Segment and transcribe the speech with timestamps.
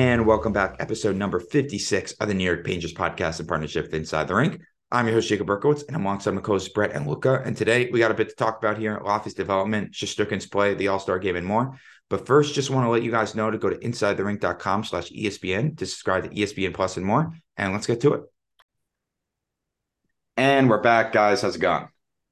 [0.00, 3.92] And welcome back, episode number 56 of the New York Rangers podcast in partnership with
[3.92, 4.62] Inside the Rink.
[4.90, 7.42] I'm your host, Jacob Berkowitz, and I'm alongside my co-hosts Brett and Luca.
[7.44, 10.88] And today we got a bit to talk about here, Laffy's development, Shesterkin's play, the
[10.88, 11.78] All-Star game, and more.
[12.08, 15.76] But first, just want to let you guys know to go to insidetherink.com slash ESPN
[15.76, 17.34] to subscribe to ESPN Plus and more.
[17.58, 18.22] And let's get to it.
[20.38, 21.42] And we're back, guys.
[21.42, 21.88] How's it going?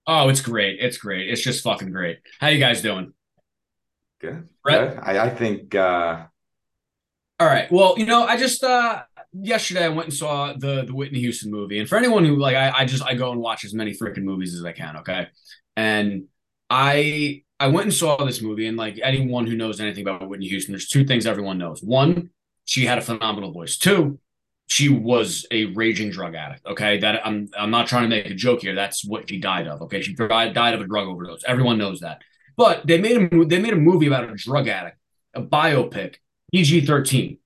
[0.06, 0.78] Oh, it's great.
[0.80, 1.28] It's great.
[1.28, 2.20] It's just fucking great.
[2.40, 3.12] How you guys doing?
[4.22, 4.48] Good.
[4.64, 4.94] Brett?
[4.94, 5.04] Good.
[5.04, 6.28] I, I think uh
[7.40, 7.70] All right.
[7.70, 9.02] Well, you know, I just uh
[9.32, 11.78] yesterday I went and saw the the Whitney Houston movie.
[11.78, 14.24] And for anyone who like I, I just I go and watch as many freaking
[14.24, 15.28] movies as I can, okay?
[15.76, 16.24] And
[16.68, 20.48] I I went and saw this movie and like anyone who knows anything about Whitney
[20.48, 21.80] Houston, there's two things everyone knows.
[21.82, 22.30] One,
[22.64, 23.78] she had a phenomenal voice.
[23.78, 24.18] Two,
[24.66, 26.66] she was a raging drug addict.
[26.66, 28.74] Okay, that I'm I'm not trying to make a joke here.
[28.74, 29.82] That's what she died of.
[29.82, 31.44] Okay, she died died of a drug overdose.
[31.46, 32.20] Everyone knows that.
[32.56, 34.98] But they made a they made a movie about a drug addict,
[35.34, 36.16] a biopic,
[36.52, 37.38] PG thirteen,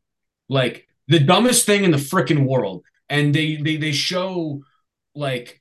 [0.48, 2.84] like the dumbest thing in the freaking world.
[3.08, 4.62] And they they they show
[5.14, 5.61] like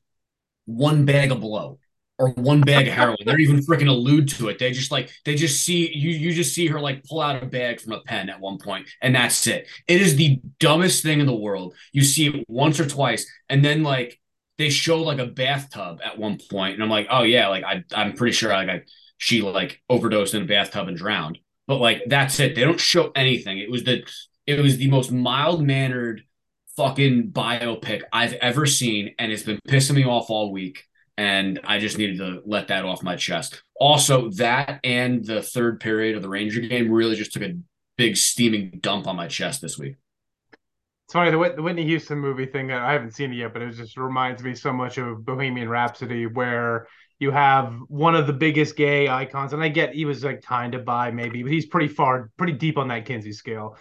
[0.66, 1.80] one bag of blow
[2.22, 3.18] or one bag of heroin.
[3.20, 4.60] They don't even freaking allude to it.
[4.60, 7.46] They just like they just see you you just see her like pull out a
[7.48, 9.68] bag from a pen at one point, and that's it.
[9.88, 11.74] It is the dumbest thing in the world.
[11.92, 14.20] You see it once or twice, and then like
[14.60, 17.84] they show like a bathtub at one point, and I'm like, oh yeah, like I
[17.94, 18.84] I'm pretty sure like I
[19.18, 21.40] she like overdosed in a bathtub and drowned.
[21.72, 22.54] But like that's it.
[22.54, 23.58] They don't show anything.
[23.60, 24.04] It was the
[24.46, 26.26] it was the most mild mannered
[26.76, 30.84] fucking biopic I've ever seen, and it's been pissing me off all week
[31.18, 33.64] and I just needed to let that off my chest.
[33.80, 37.56] Also, that and the third period of the Ranger game really just took a
[37.98, 39.96] big steaming dump on my chest this week.
[41.06, 42.74] It's funny the, the Whitney Houston movie thing.
[42.74, 45.70] Uh, I haven't seen it yet, but it just reminds me so much of Bohemian
[45.70, 46.88] Rhapsody, where
[47.22, 50.74] you have one of the biggest gay icons, and I get he was like kind
[50.74, 53.78] of bi maybe, but he's pretty far, pretty deep on that Kinsey scale.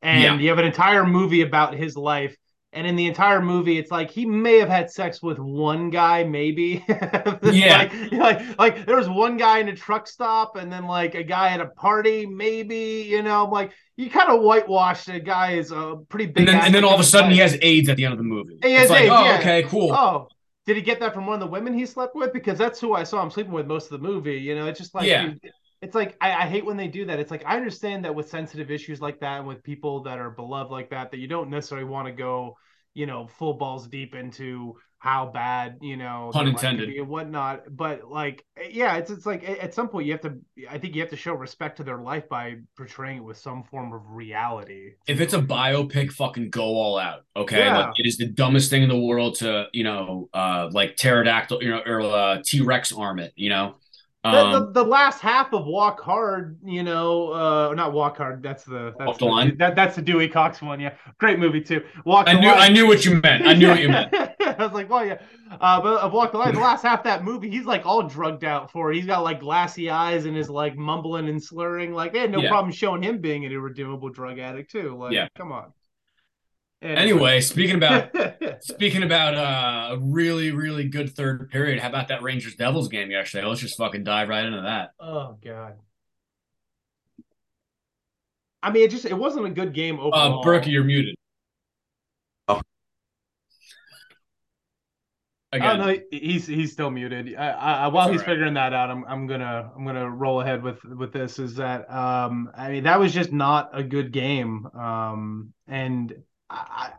[0.00, 0.38] And Yeah.
[0.38, 2.36] you have an entire movie about his life.
[2.72, 6.24] And in the entire movie, it's like he may have had sex with one guy,
[6.24, 6.84] maybe.
[7.42, 7.78] Yeah.
[7.78, 11.22] like, like, like there was one guy in a truck stop, and then like a
[11.24, 13.06] guy at a party, maybe.
[13.08, 16.38] You know, like you kind of whitewashed a guy is a pretty big.
[16.38, 18.18] And then, and then all of a sudden he has AIDS at the end of
[18.18, 18.58] the movie.
[18.62, 19.38] He has it's like, AIDS, oh, yeah.
[19.38, 19.92] okay, cool.
[19.92, 20.28] Oh,
[20.66, 22.32] did he get that from one of the women he slept with?
[22.32, 24.36] Because that's who I saw him sleeping with most of the movie.
[24.38, 25.26] You know, it's just like, Yeah.
[25.26, 25.40] dude,
[25.82, 27.18] it's like I, I hate when they do that.
[27.20, 30.30] It's like I understand that with sensitive issues like that and with people that are
[30.30, 32.56] beloved like that, that you don't necessarily want to go,
[32.94, 36.96] you know, full balls deep into how bad, you know, Pun their life could intended.
[36.98, 37.64] and whatnot.
[37.76, 40.38] But like, yeah, it's it's like at some point you have to.
[40.70, 43.64] I think you have to show respect to their life by portraying it with some
[43.64, 44.92] form of reality.
[45.06, 47.26] If it's a biopic, fucking go all out.
[47.36, 47.58] Okay.
[47.58, 47.80] Yeah.
[47.80, 51.62] Like it is the dumbest thing in the world to, you know, uh like pterodactyl,
[51.62, 53.74] you know, or uh T Rex arm it, you know.
[54.24, 58.42] The, Um, the, the last half of Walk Hard, you know, uh, not Walk Hard.
[58.42, 59.56] That's the that's Walk the Line?
[59.58, 60.80] That, that's the Dewey Cox one.
[60.80, 61.84] Yeah, great movie too.
[62.06, 62.26] Walk.
[62.26, 62.58] I knew Line.
[62.58, 63.46] I knew what you meant.
[63.46, 64.14] I knew what you meant.
[64.40, 65.18] I was like, well, yeah.
[65.60, 68.02] Uh, but of Walk the Line, the last half of that movie, he's like all
[68.02, 68.90] drugged out for.
[68.92, 68.96] it.
[68.96, 71.92] He's got like glassy eyes and is like mumbling and slurring.
[71.92, 72.48] Like they had no Yeah.
[72.48, 74.96] problem showing him being an irredeemable drug addict too.
[74.96, 75.28] Like, Yeah.
[75.36, 75.72] come on.
[76.84, 78.10] Anyway, speaking about
[78.60, 83.10] Speaking about uh, a really, really good third period, how about that Rangers Devils game
[83.10, 83.46] yesterday?
[83.46, 84.90] Let's just fucking dive right into that.
[85.00, 85.74] oh god.
[88.62, 90.44] I mean, it just it wasn't a good game Uh, overall.
[90.44, 91.14] Berkey, you're muted.
[92.48, 92.60] Oh.
[95.52, 97.34] Oh Again, no, he's he's still muted.
[97.36, 98.32] I, I, while That's he's all right.
[98.32, 101.38] figuring that out, I'm I'm gonna I'm gonna roll ahead with with this.
[101.38, 104.66] Is that um I mean that was just not a good game.
[104.74, 106.12] Um and
[106.54, 106.92] I,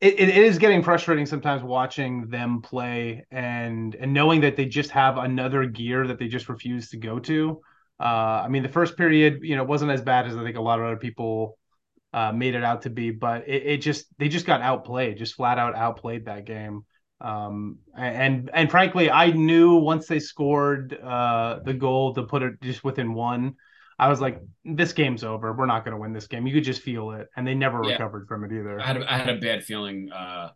[0.00, 4.90] it, it is getting frustrating sometimes watching them play and and knowing that they just
[4.90, 7.60] have another gear that they just refuse to go to.
[8.00, 10.62] Uh, I mean the first period you know wasn't as bad as I think a
[10.62, 11.58] lot of other people
[12.12, 15.34] uh, made it out to be, but it, it just they just got outplayed, just
[15.34, 16.84] flat out outplayed that game.
[17.20, 22.60] Um, and and frankly, I knew once they scored uh, the goal to put it
[22.60, 23.54] just within one,
[23.98, 25.52] I was like, this game's over.
[25.52, 26.46] We're not going to win this game.
[26.46, 27.88] You could just feel it, and they never Yeah.
[27.88, 28.80] recovered from it either.
[28.80, 30.10] I had a, I had a bad feeling.
[30.10, 30.50] Uh,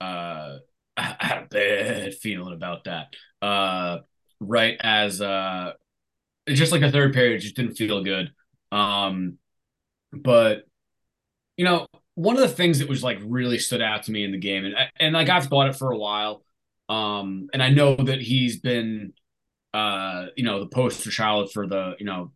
[0.00, 0.58] uh,
[0.96, 3.14] I had a bad feeling about that.
[3.42, 3.98] Uh,
[4.40, 5.72] right as uh,
[6.48, 8.32] just like the third period just didn't feel good.
[8.72, 9.38] Um,
[10.12, 10.64] but
[11.56, 14.32] you know, one of the things that was like really stood out to me in
[14.32, 16.44] the game, and and like I've thought it for a while,
[16.88, 19.12] um, and I know that he's been,
[19.74, 22.32] uh, you know, the poster child for the, you know,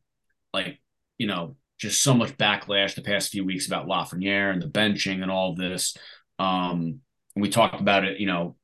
[0.53, 0.81] like,
[1.19, 5.23] you know, just so much backlash the past few weeks about Lafreniere and the benching
[5.23, 5.97] and all this.
[6.39, 7.01] Um,
[7.37, 8.57] we talked about it, you know,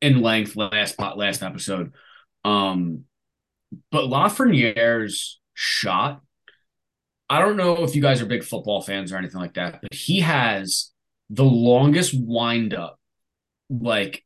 [0.00, 1.92] in length last last episode.
[2.44, 3.04] Um,
[3.90, 6.22] but Lafreniere's shot,
[7.28, 9.94] I don't know if you guys are big football fans or anything like that, but
[9.94, 10.90] he has
[11.30, 12.98] the longest windup,
[13.70, 14.24] like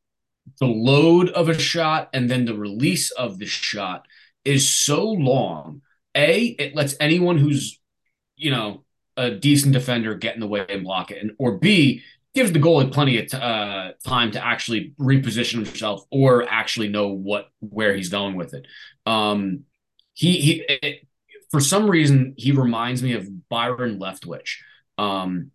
[0.59, 4.05] the load of a shot and then the release of the shot
[4.43, 5.81] is so long.
[6.17, 7.79] A, it lets anyone who's,
[8.35, 8.83] you know,
[9.15, 11.21] a decent defender get in the way and block it.
[11.21, 12.03] And or B,
[12.37, 17.47] gives the goalie plenty of uh, time to actually reposition himself or actually know what
[17.59, 18.67] where he's going with it.
[19.07, 19.63] Um,
[20.13, 21.07] he he it,
[21.49, 24.57] for some reason he reminds me of Byron Leftwich.
[24.99, 25.51] Um,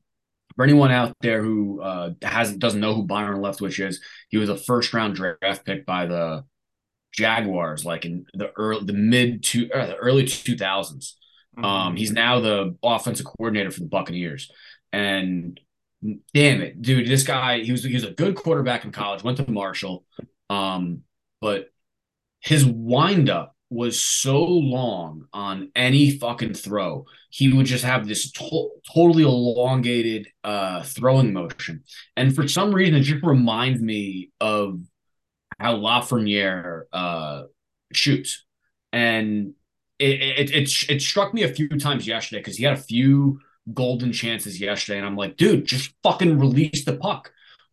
[0.56, 4.48] for anyone out there who uh, hasn't doesn't know who Byron Leftwich is, he was
[4.48, 6.44] a first round draft pick by the
[7.12, 11.16] Jaguars, like in the early the mid to uh, the early two thousands.
[11.56, 11.64] Mm-hmm.
[11.64, 14.50] Um, he's now the offensive coordinator for the Buccaneers,
[14.92, 15.60] and
[16.34, 19.22] damn it, dude, this guy he was he was a good quarterback in college.
[19.22, 20.04] Went to Marshall,
[20.48, 21.02] um,
[21.40, 21.66] but
[22.40, 27.06] his windup was so long on any fucking throw.
[27.30, 31.84] He would just have this to- totally elongated uh, throwing motion,
[32.16, 34.80] and for some reason, it just reminds me of
[35.62, 37.44] how Lafreniere uh,
[37.92, 38.44] shoots,
[38.92, 39.54] and
[39.98, 43.40] it it, it it struck me a few times yesterday because he had a few
[43.72, 47.32] golden chances yesterday, and I'm like, dude, just fucking release the puck.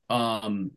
[0.10, 0.72] Um,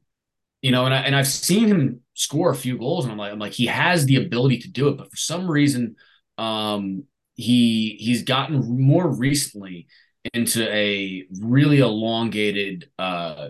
[0.63, 3.33] you know, and I and I've seen him score a few goals, and I'm like,
[3.33, 5.97] I'm like, he has the ability to do it, but for some reason,
[6.39, 7.05] um,
[7.35, 9.87] he he's gotten more recently
[10.35, 13.49] into a really elongated uh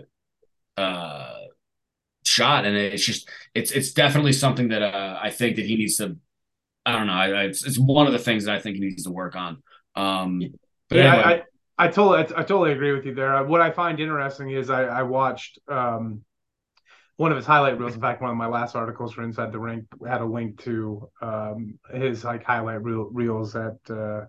[0.77, 1.33] uh
[2.33, 5.97] shot, and it's just it's it's definitely something that uh, I think that he needs
[5.97, 6.17] to.
[6.85, 7.13] I don't know.
[7.13, 9.35] I, I, it's, it's one of the things that I think he needs to work
[9.35, 9.63] on.
[9.95, 10.41] Um,
[10.89, 11.43] but yeah, anyway.
[11.77, 13.43] I, I totally I, I, totally agree with you there.
[13.45, 16.23] What I find interesting is I, I watched um,
[17.17, 17.95] one of his highlight reels.
[17.95, 21.09] In fact, one of my last articles for Inside the Rink had a link to
[21.21, 24.25] um, his like highlight reel, reels at uh,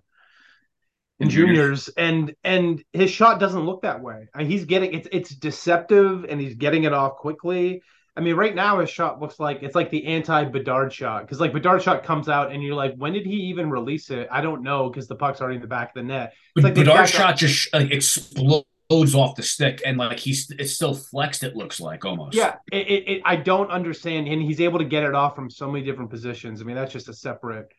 [1.25, 4.29] in juniors, and and his shot doesn't look that way.
[4.41, 7.83] he's getting it's it's deceptive, and he's getting it off quickly.
[8.17, 11.41] I mean, right now his shot looks like it's like the anti Bedard shot because
[11.41, 14.29] like Bedard shot comes out and you're like, when did he even release it?
[14.31, 16.33] I don't know because the puck's already in the back of the net.
[16.55, 20.95] It's like Bedard shot just like explodes off the stick and like he's it's still
[20.95, 21.43] flexed.
[21.43, 22.37] It looks like almost.
[22.37, 25.51] Yeah, it, it, it, I don't understand, and he's able to get it off from
[25.51, 26.61] so many different positions.
[26.61, 27.73] I mean, that's just a separate.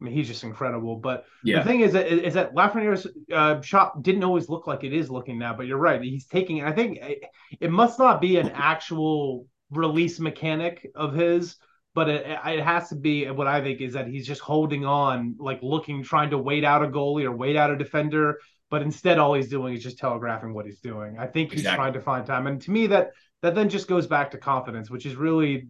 [0.00, 0.96] I mean, he's just incredible.
[0.96, 1.58] But yeah.
[1.58, 5.10] the thing is that is that Lafreniere's uh, shot didn't always look like it is
[5.10, 5.54] looking now.
[5.54, 6.58] But you're right; he's taking.
[6.58, 6.64] It.
[6.64, 7.22] I think it,
[7.60, 11.56] it must not be an actual release mechanic of his,
[11.94, 15.36] but it, it has to be what I think is that he's just holding on,
[15.38, 18.38] like looking, trying to wait out a goalie or wait out a defender.
[18.70, 21.18] But instead, all he's doing is just telegraphing what he's doing.
[21.18, 21.76] I think he's exactly.
[21.76, 23.10] trying to find time, and to me, that
[23.42, 25.68] that then just goes back to confidence, which is really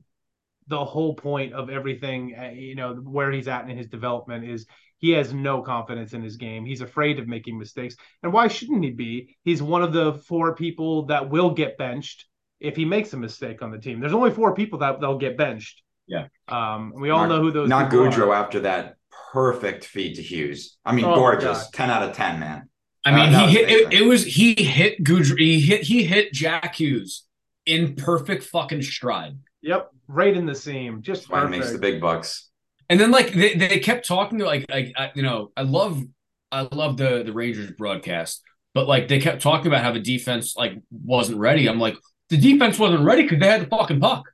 [0.70, 2.34] the whole point of everything.
[2.38, 4.66] Uh, you know, where he's at in his development is
[4.98, 6.64] he has no confidence in his game.
[6.64, 7.96] He's afraid of making mistakes.
[8.22, 9.36] And why shouldn't he be?
[9.44, 12.26] He's one of the four people that will get benched
[12.60, 14.00] if he makes a mistake on the team.
[14.00, 15.82] There's only four people that they'll get benched.
[16.06, 16.26] Yeah.
[16.48, 17.68] Um, we all not, know who those.
[17.68, 18.34] Not Gaudreau are.
[18.34, 18.96] after that
[19.32, 20.76] perfect feed to Hughes.
[20.84, 21.68] I mean, oh gorgeous.
[21.70, 22.68] Ten out of ten, man.
[23.04, 23.70] I mean, uh, he hit.
[23.70, 25.38] It, it, was he hit Gaudreau.
[25.38, 25.82] He hit.
[25.82, 27.24] He hit Jack Hughes
[27.64, 29.38] in perfect fucking stride.
[29.62, 31.02] Yep, right in the seam.
[31.02, 32.48] Just why makes the big bucks.
[32.88, 36.02] And then like they, they kept talking to like like I, you know I love
[36.50, 38.42] I love the the Rangers broadcast,
[38.74, 41.68] but like they kept talking about how the defense like wasn't ready.
[41.68, 41.96] I'm like,
[42.30, 44.24] the defense wasn't ready because they had the fucking puck.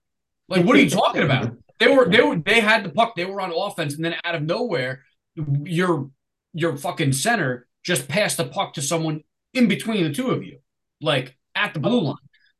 [0.49, 1.53] Like, what are you talking about?
[1.79, 3.15] They were they were they had the puck.
[3.17, 5.03] They were on offense, and then out of nowhere,
[5.35, 6.11] your
[6.55, 10.59] your fucking center just passed the puck to someone in between the two of you,
[11.01, 12.17] like at the blue line.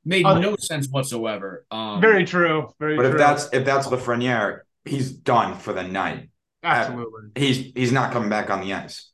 [0.07, 1.67] Made uh, no sense whatsoever.
[1.69, 2.69] Um, very true.
[2.79, 2.97] Very.
[2.97, 3.11] But true.
[3.11, 6.31] if that's if that's Lafreniere, he's done for the night.
[6.63, 7.31] Absolutely.
[7.35, 9.11] Uh, he's he's not coming back on the ice.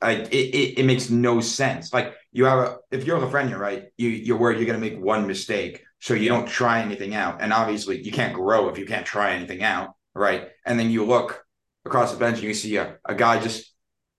[0.00, 1.92] Like it, it, it makes no sense.
[1.92, 3.86] Like you have a if you're Lafreniere, right?
[3.98, 7.42] You you're worried you're gonna make one mistake, so you don't try anything out.
[7.42, 10.48] And obviously you can't grow if you can't try anything out, right?
[10.64, 11.44] And then you look
[11.84, 13.74] across the bench and you see a, a guy just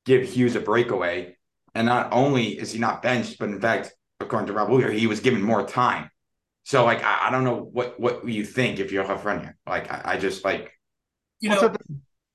[0.06, 1.38] give Hughes a breakaway.
[1.74, 5.08] And not only is he not benched, but in fact, according to Rob Luger, he
[5.08, 6.10] was given more time.
[6.64, 9.56] So like I, I don't know what what you think if you're Lafreniere.
[9.68, 10.78] Like I, I just like
[11.40, 11.74] you know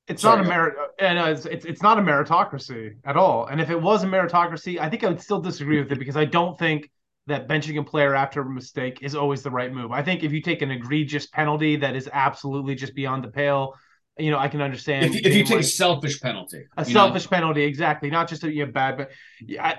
[0.08, 0.36] it's Sorry.
[0.36, 3.46] not a merit, and uh, it's, it's it's not a meritocracy at all.
[3.46, 6.16] And if it was a meritocracy, I think I would still disagree with it because
[6.16, 6.90] I don't think
[7.26, 9.90] that benching a player after a mistake is always the right move.
[9.90, 13.74] I think if you take an egregious penalty that is absolutely just beyond the pale,
[14.18, 15.14] you know, I can understand.
[15.14, 17.36] If, if you take like, a selfish penalty, a selfish know?
[17.36, 19.10] penalty, exactly, not just that you have bad, but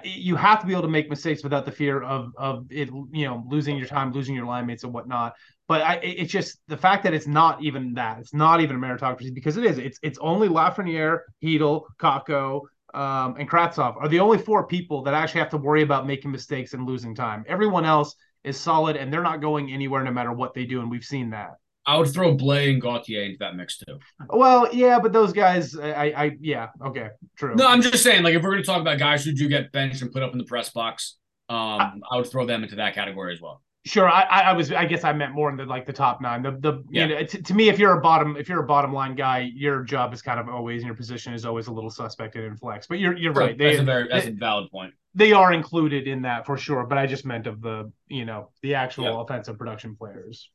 [0.03, 3.25] you have to be able to make mistakes without the fear of of it, you
[3.25, 5.34] know, losing your time, losing your line mates, and whatnot.
[5.67, 8.20] But I, it's just the fact that it's not even that.
[8.20, 9.79] It's not even a meritocracy because it is.
[9.79, 12.62] It's it's only Lafreniere, Chytil, Kakko,
[12.94, 16.32] um, and Kravtsov are the only four people that actually have to worry about making
[16.32, 17.44] mistakes and losing time.
[17.48, 20.91] Everyone else is solid and they're not going anywhere no matter what they do, and
[20.91, 21.53] we've seen that.
[21.88, 23.98] I would throw Blais and Gauthier into that mix too.
[24.29, 27.56] Well, yeah, but those guys, I, I, yeah, okay, true.
[27.56, 29.72] No, I'm just saying, like, if we're going to talk about guys who do get
[29.72, 31.15] benched and put up in the press box,
[31.48, 33.62] um, I, I would throw them into that category as well.
[33.86, 36.41] Sure, I, I was, I guess I meant more in the like the top nine.
[36.44, 37.06] The, the, yeah.
[37.06, 39.50] you know, to, to me, if you're a bottom, if you're a bottom line guy,
[39.56, 42.58] your job is kind of always, and your position is always a little suspect in
[42.58, 42.86] flex.
[42.86, 43.58] But you're, you're right.
[43.58, 44.94] They, that's a very, that's they, a valid point.
[45.15, 46.86] They are included in that for sure.
[46.86, 49.22] But I just meant of the, you know, the actual yeah.
[49.22, 50.50] offensive production players.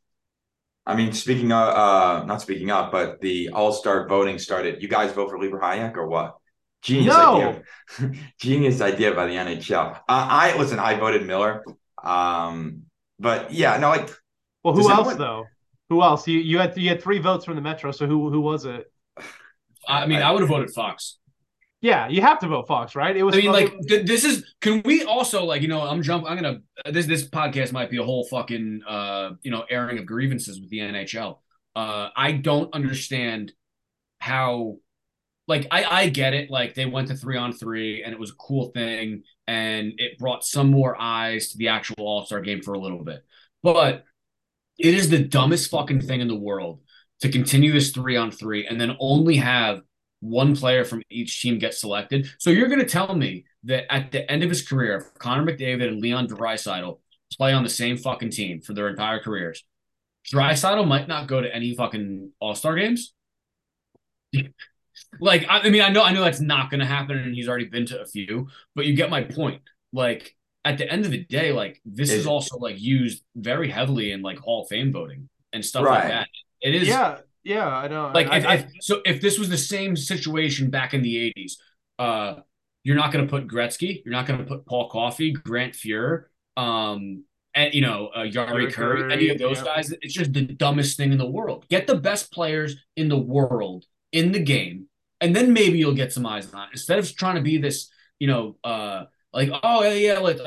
[0.84, 4.82] I mean, speaking of, uh, not speaking up, but the All Star voting started.
[4.82, 6.36] You guys vote for Libor Hajek or what?
[6.82, 7.36] Genius no.
[7.36, 8.12] idea.
[8.40, 9.96] Genius idea by the NHL.
[9.96, 10.80] Uh, I listen.
[10.80, 11.64] I voted Miller.
[12.02, 12.82] Um,
[13.18, 14.10] but yeah, no, like.
[14.64, 15.18] Well, who else anyone...
[15.18, 15.44] though?
[15.88, 16.26] Who else?
[16.26, 17.92] You you had you had three votes from the Metro.
[17.92, 18.90] So who who was it?
[19.88, 21.18] I mean, I, I would have voted Fox.
[21.82, 23.14] Yeah, you have to vote Fox, right?
[23.14, 23.34] It was.
[23.34, 24.54] I mean, like th- this is.
[24.60, 25.82] Can we also like you know?
[25.82, 26.24] I'm jump.
[26.28, 26.60] I'm gonna.
[26.88, 30.70] This this podcast might be a whole fucking uh you know airing of grievances with
[30.70, 31.38] the NHL.
[31.74, 33.52] Uh, I don't understand
[34.20, 34.78] how.
[35.48, 36.50] Like I I get it.
[36.50, 40.16] Like they went to three on three and it was a cool thing and it
[40.18, 43.24] brought some more eyes to the actual All Star game for a little bit,
[43.64, 44.04] but
[44.78, 46.80] it is the dumbest fucking thing in the world
[47.22, 49.82] to continue this three on three and then only have
[50.22, 52.28] one player from each team gets selected.
[52.38, 55.88] So you're going to tell me that at the end of his career, Connor McDavid
[55.88, 56.98] and Leon Draisaitl
[57.36, 59.64] play on the same fucking team for their entire careers,
[60.32, 63.12] Draisaitl might not go to any fucking All Star games.
[65.20, 67.48] like, I, I mean, I know, I know that's not going to happen, and he's
[67.48, 68.48] already been to a few.
[68.76, 69.62] But you get my point.
[69.92, 74.12] Like, at the end of the day, like this is also like used very heavily
[74.12, 75.98] in like Hall of Fame voting and stuff right.
[75.98, 76.28] like that.
[76.60, 77.18] It is, yeah.
[77.44, 78.10] Yeah, I know.
[78.14, 81.32] Like I, if, I, if, so, if this was the same situation back in the
[81.36, 81.52] '80s,
[81.98, 82.40] uh,
[82.84, 86.24] you're not going to put Gretzky, you're not going to put Paul Coffey, Grant Fuhr,
[86.56, 89.64] um, and you know uh, Jari Kurri, any of those yeah.
[89.64, 89.92] guys.
[90.02, 91.66] It's just the dumbest thing in the world.
[91.68, 94.86] Get the best players in the world in the game,
[95.20, 96.68] and then maybe you'll get some eyes on it.
[96.72, 100.38] Instead of trying to be this, you know, uh, like oh yeah, yeah, like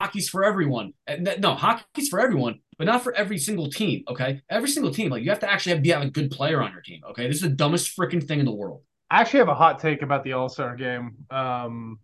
[0.00, 0.92] hockey's for everyone.
[1.06, 4.04] And no, hockey's for everyone, but not for every single team.
[4.08, 6.60] Okay, every single team, like you have to actually have, be have a good player
[6.62, 7.02] on your team.
[7.10, 8.82] Okay, this is the dumbest freaking thing in the world.
[9.10, 11.16] I actually have a hot take about the All Star game.
[11.30, 12.00] Um,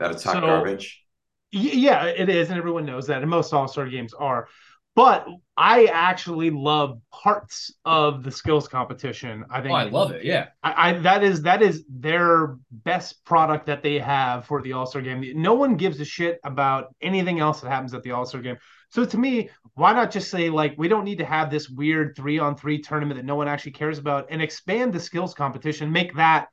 [0.00, 1.02] that it's hot so, garbage.
[1.50, 4.48] Yeah, it is, and everyone knows that, and most All Star games are.
[4.96, 9.44] But I actually love parts of the skills competition.
[9.50, 10.24] I think oh, I love it.
[10.24, 14.72] Yeah, I, I, that is that is their best product that they have for the
[14.72, 15.24] All Star game.
[15.34, 18.56] No one gives a shit about anything else that happens at the All Star game.
[18.88, 22.14] So to me, why not just say like we don't need to have this weird
[22.16, 25.90] three on three tournament that no one actually cares about, and expand the skills competition,
[25.90, 26.48] make that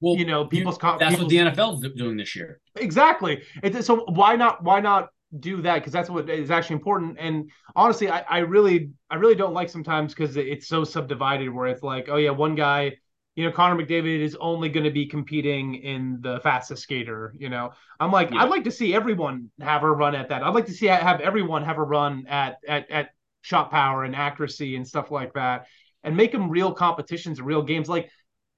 [0.00, 0.78] well, you know, people's.
[0.82, 2.60] You, that's people's, what the NFL is doing this year.
[2.76, 3.42] Exactly.
[3.62, 4.62] It, so why not?
[4.62, 5.08] Why not
[5.38, 7.16] do that because that's what is actually important.
[7.18, 11.66] And honestly, I, I really I really don't like sometimes because it's so subdivided where
[11.66, 12.96] it's like, oh yeah, one guy,
[13.34, 17.34] you know, Connor McDavid is only going to be competing in the fastest skater.
[17.38, 18.42] You know, I'm like, yeah.
[18.42, 20.42] I'd like to see everyone have a run at that.
[20.42, 23.10] I'd like to see have everyone have a run at at at
[23.40, 25.66] shot power and accuracy and stuff like that,
[26.04, 27.88] and make them real competitions, real games.
[27.88, 28.10] Like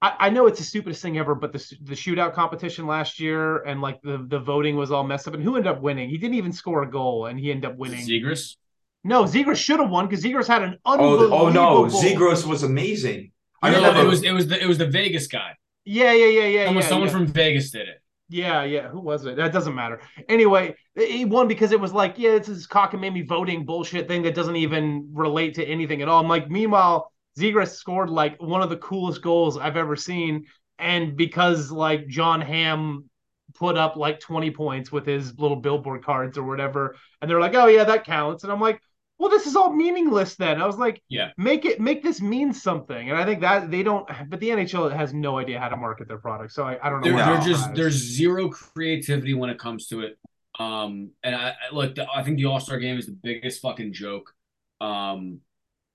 [0.04, 3.62] I, I know it's the stupidest thing ever, but the the shootout competition last year
[3.62, 5.32] and like the the voting was all messed up.
[5.32, 6.10] And who ended up winning?
[6.10, 8.06] He didn't even score a goal, and he ended up winning.
[8.06, 8.56] Zegras.
[9.02, 11.34] No, Zegras should have won because Zegras had an unbelievable.
[11.34, 13.32] Oh, oh no, Zegras was amazing.
[13.62, 15.56] I know it was it was the it was the Vegas guy.
[15.86, 16.64] Yeah, yeah, yeah, yeah.
[16.66, 17.14] Someone, yeah, someone yeah.
[17.14, 18.02] from Vegas did it.
[18.28, 18.88] Yeah, yeah.
[18.88, 19.36] Who was it?
[19.36, 20.00] That doesn't matter.
[20.28, 24.34] Anyway, he won because it was like, yeah, it's this cockamamie voting bullshit thing that
[24.34, 26.20] doesn't even relate to anything at all.
[26.20, 30.46] I'm like, meanwhile, Zegras scored like one of the coolest goals I've ever seen.
[30.78, 33.08] And because like Jon Hamm
[33.54, 37.54] put up like 20 points with his little billboard cards or whatever and they're like
[37.54, 38.42] oh yeah that counts.
[38.42, 38.80] And i'm like
[39.18, 40.60] well this is all meaningless then.
[40.60, 41.30] I was like yeah.
[41.36, 43.10] Make it make this mean something.
[43.10, 46.08] And i think that they don't but the nhl has no idea how to market
[46.08, 49.58] their product so i, I don't know they're, they're just there's zero creativity when it
[49.58, 50.18] comes to it.
[50.58, 53.92] Um and i, I look the, i think the all-star game is the biggest fucking
[53.92, 54.32] joke.
[54.80, 55.40] Um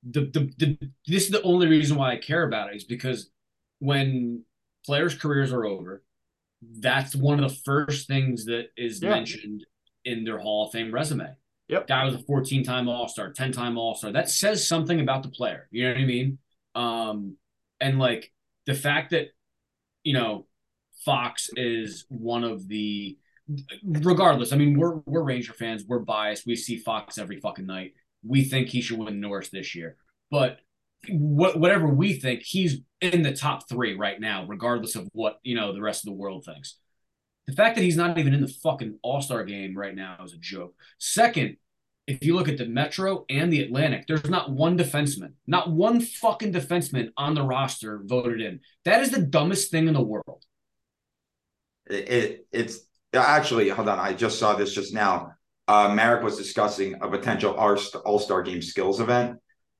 [0.07, 0.77] the, the the
[1.07, 3.29] this is the only reason why i care about it is because
[3.79, 4.43] when
[4.85, 6.03] players' careers are over,
[6.61, 9.09] that's one of the first things that is yeah.
[9.09, 9.65] mentioned
[10.05, 11.35] in their Hall of Fame resume.
[11.67, 11.87] Yep.
[11.87, 14.11] Guy was a 14 time All Star, 10 time All Star.
[14.11, 15.67] That says something about the player.
[15.71, 16.37] You know what I mean?
[16.75, 17.37] Um,
[17.79, 18.31] and like
[18.65, 19.27] the fact that,
[20.03, 20.47] you know,
[21.05, 23.17] Fox is one of the,
[23.83, 26.45] regardless, I mean, we're, we're Ranger fans, we're biased.
[26.45, 27.93] We see Fox every fucking night.
[28.25, 29.97] We think he should win Norris this year.
[30.29, 30.59] But
[31.07, 35.55] what, whatever we think, he's in the top three right now, regardless of what you
[35.55, 36.77] know the rest of the world thinks.
[37.47, 40.33] The fact that he's not even in the fucking All Star game right now is
[40.33, 40.75] a joke.
[40.99, 41.57] Second,
[42.05, 46.01] if you look at the Metro and the Atlantic, there's not one defenseman, not one
[46.01, 48.59] fucking defenseman on the roster voted in.
[48.85, 50.43] That is the dumbest thing in the world.
[51.87, 52.79] It, it it's
[53.13, 53.99] actually hold on.
[53.99, 55.33] I just saw this just now.
[55.69, 59.37] Uh, Marek was discussing a potential All Star Game skills event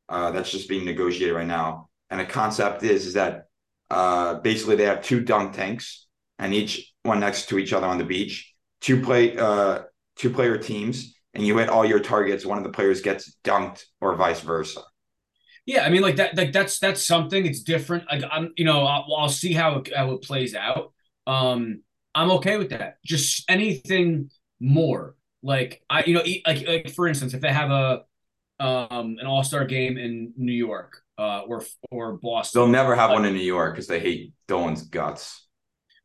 [0.08, 1.89] uh, that's just being negotiated right now.
[2.12, 3.48] And the concept is is that
[3.89, 6.05] uh, basically they have two dunk tanks
[6.38, 8.53] and each one next to each other on the beach.
[8.81, 9.79] Two play uh,
[10.15, 13.84] two player teams and you hit all your targets, one of the players gets dunked
[14.00, 14.81] or vice versa.
[15.65, 17.48] Yeah, I mean, like that, like that's that's something.
[17.48, 18.05] It's different.
[18.12, 20.93] Like I'm, you know, I'll, I'll see how it, how it plays out.
[21.25, 21.81] Um,
[22.13, 22.98] I'm okay with that.
[23.03, 24.29] Just anything
[24.60, 28.03] more, like I, you know, like like for instance, if they have a
[28.60, 33.10] um an All Star game in New York, uh, or or Boston, they'll never have
[33.10, 35.46] like, one in New York because they hate Dolan's guts.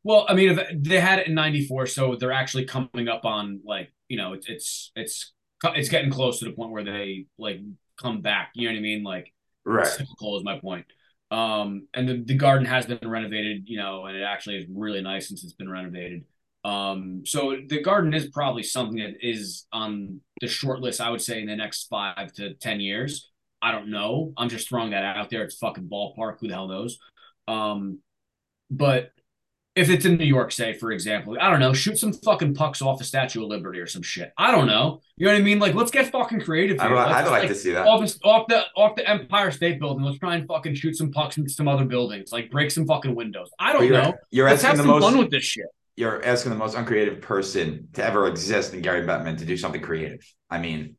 [0.02, 3.60] Well, I mean, if they had it in '94, so they're actually coming up on
[3.64, 5.32] like you know, it's it's it's
[5.64, 7.60] it's getting close to the point where they like
[8.00, 8.50] come back.
[8.54, 9.02] You know what I mean?
[9.02, 9.32] Like,
[9.64, 9.86] right.
[9.86, 10.86] Cyclical is my point.
[11.30, 15.00] Um, and the, the garden has been renovated, you know, and it actually is really
[15.00, 16.24] nice since it's been renovated.
[16.64, 21.20] Um, so the garden is probably something that is on the short list, I would
[21.20, 23.30] say, in the next five to ten years.
[23.60, 24.32] I don't know.
[24.36, 25.42] I'm just throwing that out there.
[25.42, 26.36] It's fucking ballpark.
[26.40, 26.98] Who the hell knows?
[27.48, 27.98] Um,
[28.70, 29.10] but
[29.74, 32.80] if it's in New York, say for example, I don't know, shoot some fucking pucks
[32.80, 34.32] off the Statue of Liberty or some shit.
[34.38, 35.00] I don't know.
[35.16, 35.58] You know what I mean?
[35.58, 36.80] Like, let's get fucking creative.
[36.80, 36.96] Here.
[36.96, 40.04] I'd, I'd like, like, to see that off, off, the off the Empire State Building.
[40.04, 42.32] Let's try and fucking shoot some pucks into some other buildings.
[42.32, 43.50] Like, break some fucking windows.
[43.58, 44.14] I don't you're, know.
[44.30, 45.66] You're let's asking have the some most fun with this shit.
[45.96, 49.80] You're asking the most uncreative person to ever exist in Gary Bettman to do something
[49.80, 50.20] creative.
[50.50, 50.96] I mean.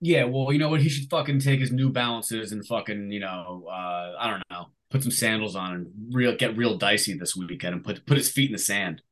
[0.00, 0.82] Yeah, well, you know what?
[0.82, 4.66] He should fucking take his New Balances and fucking, you know, uh, I don't know,
[4.90, 8.30] put some sandals on and real get real dicey this weekend and put put his
[8.30, 9.02] feet in the sand.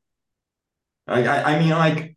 [1.06, 2.16] I I, I mean like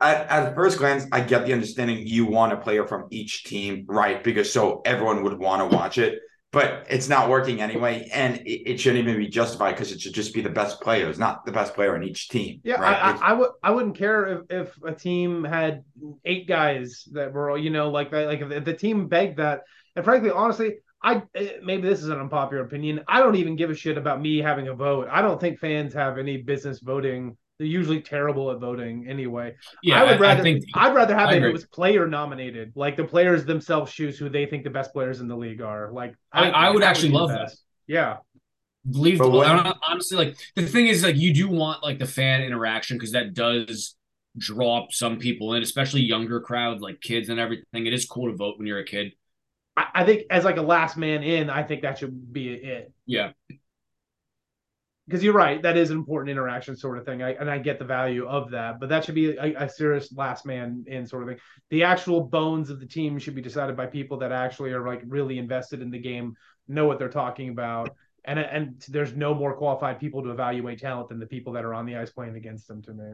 [0.00, 3.84] at, at first glance, I get the understanding you want a player from each team,
[3.88, 4.22] right?
[4.22, 6.18] Because so everyone would want to watch it,
[6.54, 10.14] but it's not working anyway, and it, it shouldn't even be justified because it should
[10.14, 12.60] just be the best players, not the best player in each team.
[12.62, 12.96] Yeah, right?
[12.96, 15.82] I, I, I would I wouldn't care if, if a team had
[16.24, 18.26] eight guys that were you know like that.
[18.26, 19.62] like if the team begged that,
[19.96, 23.00] and frankly, honestly, I eh, maybe this is an unpopular opinion.
[23.08, 25.08] I don't even give a shit about me having a vote.
[25.10, 27.36] I don't think fans have any business voting.
[27.58, 29.54] They're usually terrible at voting anyway.
[29.82, 30.40] Yeah, I would rather.
[30.40, 34.18] I think, I'd rather have it, it was player nominated, like the players themselves choose
[34.18, 35.92] who they think the best players in the league are.
[35.92, 37.52] Like I, I, I would actually would love that.
[37.86, 38.16] Yeah.
[38.90, 43.12] Believe honestly, like the thing is, like you do want like the fan interaction because
[43.12, 43.94] that does
[44.36, 47.86] draw some people in, especially younger crowd, like kids and everything.
[47.86, 49.12] It is cool to vote when you're a kid.
[49.76, 52.92] I, I think as like a last man in, I think that should be it.
[53.06, 53.30] Yeah.
[55.06, 57.78] Because you're right, that is an important interaction sort of thing, I, and I get
[57.78, 58.80] the value of that.
[58.80, 61.38] But that should be a, a serious last man in sort of thing.
[61.68, 65.02] The actual bones of the team should be decided by people that actually are like
[65.06, 66.34] really invested in the game,
[66.68, 71.10] know what they're talking about, and and there's no more qualified people to evaluate talent
[71.10, 73.12] than the people that are on the ice playing against them to me.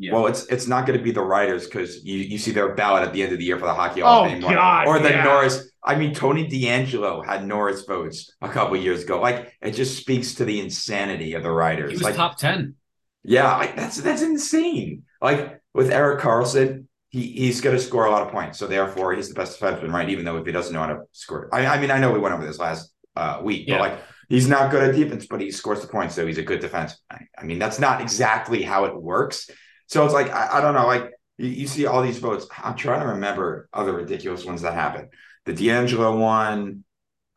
[0.00, 0.12] Yeah.
[0.12, 3.02] Well, it's it's not going to be the writers because you, you see their ballot
[3.02, 5.00] at the end of the year for the Hockey Hall oh, of Fame God, or
[5.00, 5.24] the yeah.
[5.24, 5.72] Norris.
[5.82, 9.20] I mean, Tony D'Angelo had Norris votes a couple years ago.
[9.20, 11.90] Like it just speaks to the insanity of the writers.
[11.90, 12.76] He was like, top ten.
[13.24, 15.02] Yeah, like that's that's insane.
[15.20, 19.14] Like with Erik Karlsson, he he's going to score a lot of points, so therefore
[19.14, 20.08] he's the best defenseman, right?
[20.08, 22.20] Even though if he doesn't know how to score, I, I mean, I know we
[22.20, 23.78] went over this last uh, week, yeah.
[23.78, 26.42] but like he's not good at defense, but he scores the points, so he's a
[26.44, 26.96] good defense.
[27.10, 29.50] I, I mean, that's not exactly how it works
[29.88, 32.46] so it's like I, I don't know, like you, you, see all these votes.
[32.62, 35.08] I'm trying to remember other ridiculous ones that happened.
[35.46, 36.84] The D'Angelo one.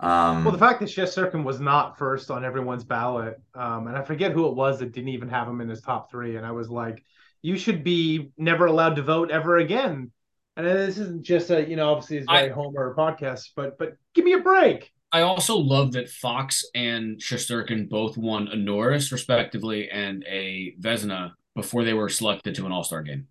[0.01, 4.03] Um, well, the fact that Shesterkin was not first on everyone's ballot, um, and I
[4.03, 6.51] forget who it was that didn't even have him in his top three, and I
[6.51, 7.03] was like,
[7.41, 10.11] you should be never allowed to vote ever again.
[10.57, 13.93] And this isn't just a, you know, obviously it's very I, Homer podcast, but but
[14.13, 14.91] give me a break.
[15.13, 21.33] I also love that Fox and Shesterkin both won a Norris, respectively, and a Vezina
[21.55, 23.27] before they were selected to an All Star game.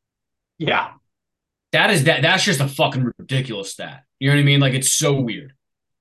[0.58, 0.92] Yeah,
[1.72, 2.22] that is that.
[2.22, 4.04] That's just a fucking ridiculous stat.
[4.18, 4.60] You know what I mean?
[4.60, 5.52] Like it's so weird.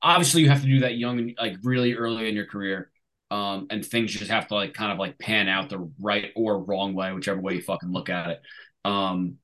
[0.02, 2.92] Obviously, you have to do that young and like really early in your career,
[3.32, 6.64] um, and things just have to like kind of like pan out the right or
[6.64, 8.42] wrong way, whichever way you fucking look at it.
[8.86, 9.36] Um,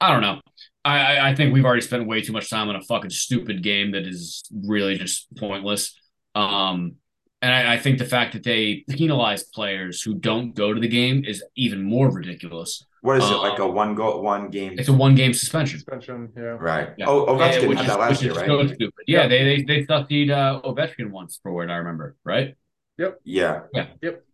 [0.00, 0.40] I don't know.
[0.84, 3.92] I, I think we've already spent way too much time on a fucking stupid game
[3.92, 5.98] that is really just pointless.
[6.34, 6.96] Um,
[7.44, 10.88] and I, I, think the fact that they penalize players who don't go to the
[10.88, 12.84] game is even more ridiculous.
[13.02, 14.74] What is um, it like a one go one game?
[14.78, 15.78] It's a one game suspension.
[15.78, 16.56] Suspension, yeah.
[16.58, 16.88] Right.
[16.96, 17.06] Yeah.
[17.06, 18.46] Oh, Ovechkin yeah, had that last year, right?
[18.46, 19.04] So stupid.
[19.06, 22.54] Yeah, yeah, they they they stuffed uh, Ovechkin once for what I remember, right?
[22.96, 23.20] Yep.
[23.24, 23.60] Yeah.
[23.74, 23.86] Yeah.
[24.00, 24.24] Yep.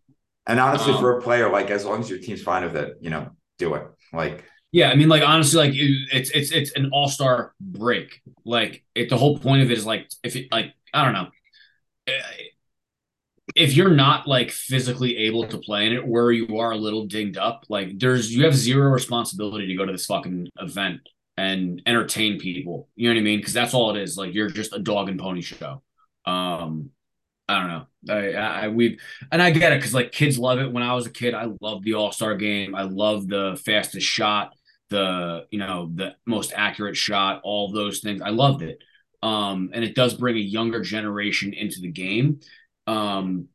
[0.46, 2.96] And honestly, Um, for a player, like as long as your team's fine with it,
[3.01, 3.87] you know, do it.
[4.12, 8.20] Like Yeah, I mean, like honestly, like it, it's it's it's an all star break.
[8.44, 11.29] Like it, the whole point of it is like if it like I don't know,
[12.07, 12.51] Eh,
[13.54, 17.06] if you're not like physically able to play in it, where you are a little
[17.06, 21.00] dinged up, like there's you have zero responsibility to go to this fucking event
[21.36, 22.88] and entertain people.
[22.96, 23.38] You know what I mean?
[23.38, 24.16] Because that's all it is.
[24.16, 25.82] Like you're just a dog and pony show.
[26.26, 26.90] Um,
[27.48, 27.86] I don't know.
[28.14, 28.98] I, I we
[29.32, 30.72] and I get it because like kids love it.
[30.72, 32.74] When I was a kid, I loved the All Star game.
[32.74, 34.54] I loved the fastest shot
[34.90, 38.78] the you know the most accurate shot all those things i loved it
[39.22, 42.40] um and it does bring a younger generation into the game
[42.90, 43.46] um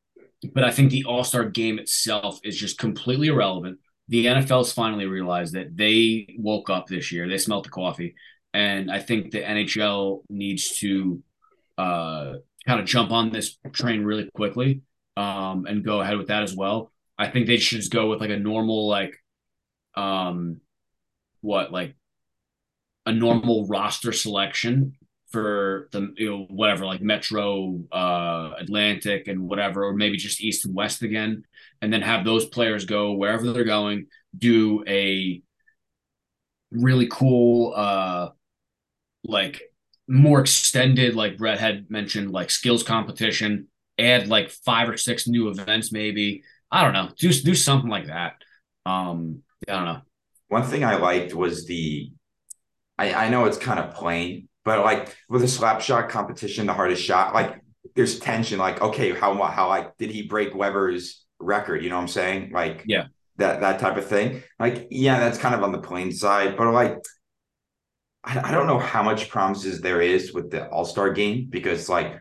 [0.53, 3.79] but i think the all-star game itself is just completely irrelevant.
[4.07, 7.27] The nfl's finally realized that they woke up this year.
[7.27, 8.11] They smelt the coffee.
[8.53, 11.21] And i think the nhl needs to
[11.77, 12.33] uh
[12.67, 14.81] kind of jump on this train really quickly
[15.17, 16.91] um and go ahead with that as well.
[17.17, 19.15] I think they should just go with like a normal like
[19.95, 20.61] um
[21.41, 21.95] what like
[23.05, 24.93] a normal roster selection
[25.35, 30.63] for the you know whatever like Metro, uh, Atlantic, and whatever, or maybe just East
[30.65, 31.43] and West again,
[31.81, 35.41] and then have those players go wherever they're going, do a
[36.71, 38.29] really cool, uh,
[39.25, 39.61] like
[40.07, 43.67] more extended, like Brett had mentioned, like skills competition.
[43.99, 46.43] Add like five or six new events, maybe.
[46.71, 47.09] I don't know.
[47.17, 48.35] Do do something like that.
[48.85, 50.01] Um, I don't know.
[50.47, 52.11] one thing I liked was the
[52.97, 56.73] I, I know it's kind of plain, but like with a slap shot competition, the
[56.73, 57.61] hardest shot, like
[57.95, 61.83] there's tension, like, okay, how how like did he break Weber's record?
[61.83, 62.51] You know what I'm saying?
[62.51, 63.07] Like Yeah.
[63.37, 64.43] that that type of thing.
[64.59, 66.97] Like, yeah, that's kind of on the plain side, but like
[68.23, 72.17] I, I don't know how much promises there is with the all-star game because like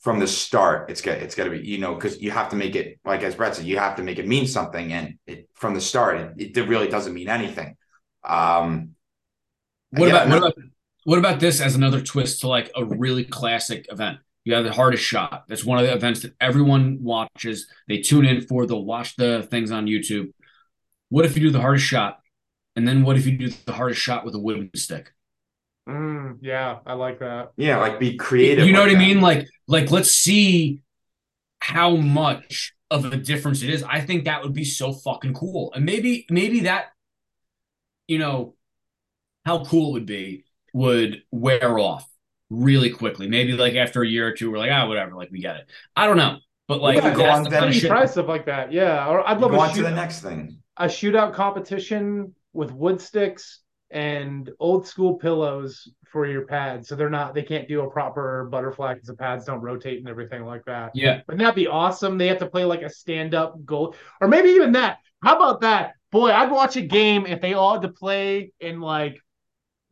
[0.00, 2.56] from the start, it's got it's got to be you know because you have to
[2.56, 5.48] make it like as Brett said, you have to make it mean something, and it,
[5.54, 7.76] from the start, it, it really doesn't mean anything.
[8.24, 8.94] Um,
[9.90, 10.54] What about what about
[11.04, 14.18] what about this as another twist to like a really classic event?
[14.44, 15.44] You have the hardest shot.
[15.48, 17.66] That's one of the events that everyone watches.
[17.88, 18.66] They tune in for.
[18.66, 20.32] They'll watch the things on YouTube.
[21.08, 22.20] What if you do the hardest shot,
[22.76, 25.12] and then what if you do the hardest shot with a wooden stick?
[25.88, 27.52] Mm, yeah, I like that.
[27.56, 28.66] yeah, like be creative.
[28.66, 29.20] You know like what I mean?
[29.20, 30.82] Like like let's see
[31.60, 33.82] how much of a difference it is.
[33.82, 35.72] I think that would be so fucking cool.
[35.74, 36.86] And maybe maybe that
[38.08, 38.54] you know
[39.44, 42.08] how cool it would be would wear off
[42.50, 43.28] really quickly.
[43.28, 45.70] Maybe like after a year or two, we're like, ah, whatever, like we get it.
[45.96, 46.38] I don't know.
[46.68, 48.72] But like Yeah, go on the kind of Pretty try stuff like that.
[48.72, 50.62] Yeah, or I'd love Go a, on to shoot, the next thing.
[50.76, 57.10] a shootout competition with wood sticks and old school pillows for your pads, so they're
[57.10, 60.64] not they can't do a proper butterfly because the pads don't rotate and everything like
[60.66, 60.90] that.
[60.94, 61.20] Yeah.
[61.26, 62.18] Wouldn't that be awesome?
[62.18, 64.98] They have to play like a stand up goal, or maybe even that.
[65.22, 65.94] How about that?
[66.10, 69.20] Boy, I'd watch a game if they all had to play in like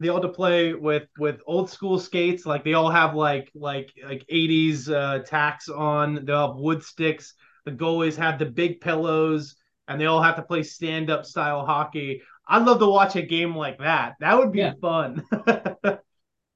[0.01, 2.47] they all to play with with old school skates.
[2.47, 6.25] Like they all have like like like 80s uh tacks on.
[6.25, 7.35] They'll have wood sticks.
[7.65, 9.57] The goalies have the big pillows,
[9.89, 12.23] and they all have to play stand up style hockey.
[12.47, 14.15] I'd love to watch a game like that.
[14.21, 14.73] That would be Yeah.
[14.81, 15.23] fun.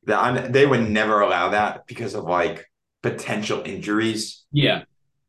[0.04, 2.66] The- I'm- they would never allow that because of like
[3.02, 4.44] potential injuries.
[4.50, 4.82] Yeah.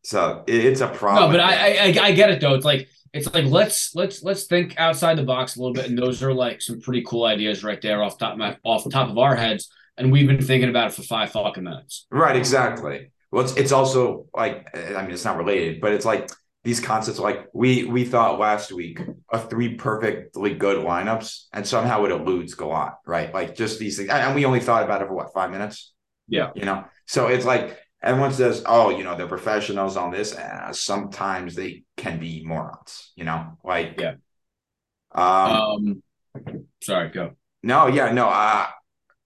[0.03, 1.31] So it's a problem.
[1.31, 2.55] No, but I, I I I get it though.
[2.55, 5.97] It's like it's like let's let's let's think outside the box a little bit, and
[5.97, 8.89] those are like some pretty cool ideas right there off top of my off the
[8.89, 12.07] top of our heads, and we've been thinking about it for five fucking minutes.
[12.09, 13.11] right, exactly.
[13.31, 16.29] Well, it's, it's also like I mean, it's not related, but it's like
[16.63, 17.19] these concepts.
[17.19, 18.99] Like we we thought last week
[19.29, 23.31] of three perfectly good lineups, and somehow it eludes Gallant, right?
[23.31, 25.93] Like just these things, and and we only thought about it for what five minutes.
[26.27, 26.51] Yeah.
[26.55, 26.85] you know.
[27.05, 31.83] So it's like everyone says, "Oh, you know, they're professionals on this." And sometimes they
[31.97, 33.57] can be morons, you know.
[33.63, 34.15] Like, Yeah.
[35.11, 36.01] Um,
[36.35, 37.35] Um, sorry, go.
[37.61, 38.27] no, yeah, no.
[38.29, 38.67] Uh,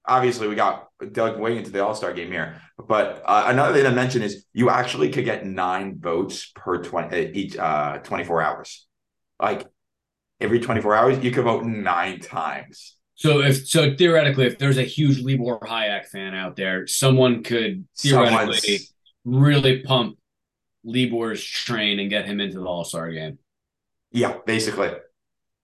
[0.06, 3.84] obviously, we got dug way into the All Star game here, but uh, another thing
[3.86, 8.42] to mention is you actually could get nine votes per twenty each uh twenty four
[8.42, 8.88] hours.
[9.42, 9.68] Like
[10.42, 12.97] every twenty four hours, you could vote nine times.
[13.18, 17.86] So if so theoretically, if there's a huge Libor Hajek fan out there, someone could
[17.98, 18.94] theoretically Someone's
[19.26, 20.18] really pump
[20.84, 23.40] Libor's train and get him into the All Star game.
[24.12, 24.92] yeah, basically.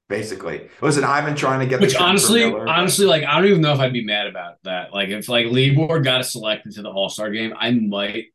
[0.10, 1.04] Basically, listen.
[1.04, 1.80] I've been trying to get.
[1.80, 4.28] the Which honestly, Miller, but- honestly, like I don't even know if I'd be mad
[4.28, 4.92] about that.
[4.94, 8.26] Like if like Libor got selected to the All Star game, I might.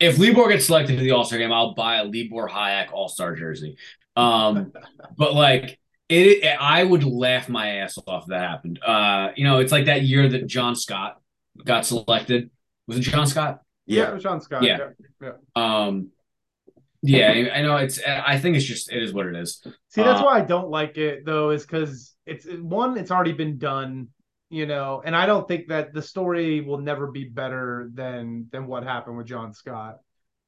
[0.00, 3.08] If Libor gets selected to the All Star game, I'll buy a Libor Hajek All
[3.08, 3.76] Star jersey.
[4.16, 4.72] Um,
[5.16, 8.80] but like it, it, I would laugh my ass off if that happened.
[8.82, 11.20] Uh, you know, it's like that year that John Scott
[11.64, 12.50] got selected.
[12.86, 13.60] Was it John Scott?
[13.86, 14.62] yeah, Sean Scott.
[14.62, 14.90] Yeah.
[15.20, 15.32] yeah.
[15.54, 16.10] Um,
[17.02, 18.00] Yeah, I know it's.
[18.04, 19.62] I think it's just it is what it is.
[19.90, 23.32] See, that's Uh, why I don't like it though, is because it's one, it's already
[23.32, 24.08] been done,
[24.50, 28.66] you know, and I don't think that the story will never be better than than
[28.66, 29.98] what happened with John Scott,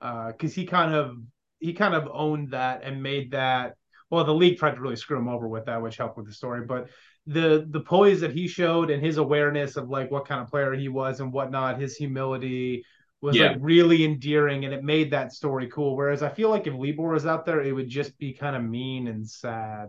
[0.00, 1.16] because he kind of
[1.60, 3.76] he kind of owned that and made that.
[4.10, 6.32] Well, the league tried to really screw him over with that, which helped with the
[6.32, 6.88] story, but
[7.26, 10.72] the the poise that he showed and his awareness of like what kind of player
[10.74, 12.84] he was and whatnot, his humility
[13.20, 13.44] was Yeah.
[13.44, 15.96] like really endearing and it made that story cool.
[15.96, 18.62] Whereas I feel like if Libor was out there, it would just be kind of
[18.62, 19.88] mean and sad.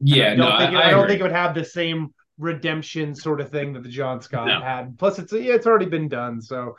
[0.00, 1.64] Yeah, I no, don't think I, it, I I don't think it would have the
[1.64, 4.60] same redemption sort of thing that the John Scott No.
[4.60, 4.98] had.
[4.98, 6.40] Plus, it's yeah, it's already been done.
[6.40, 6.76] So,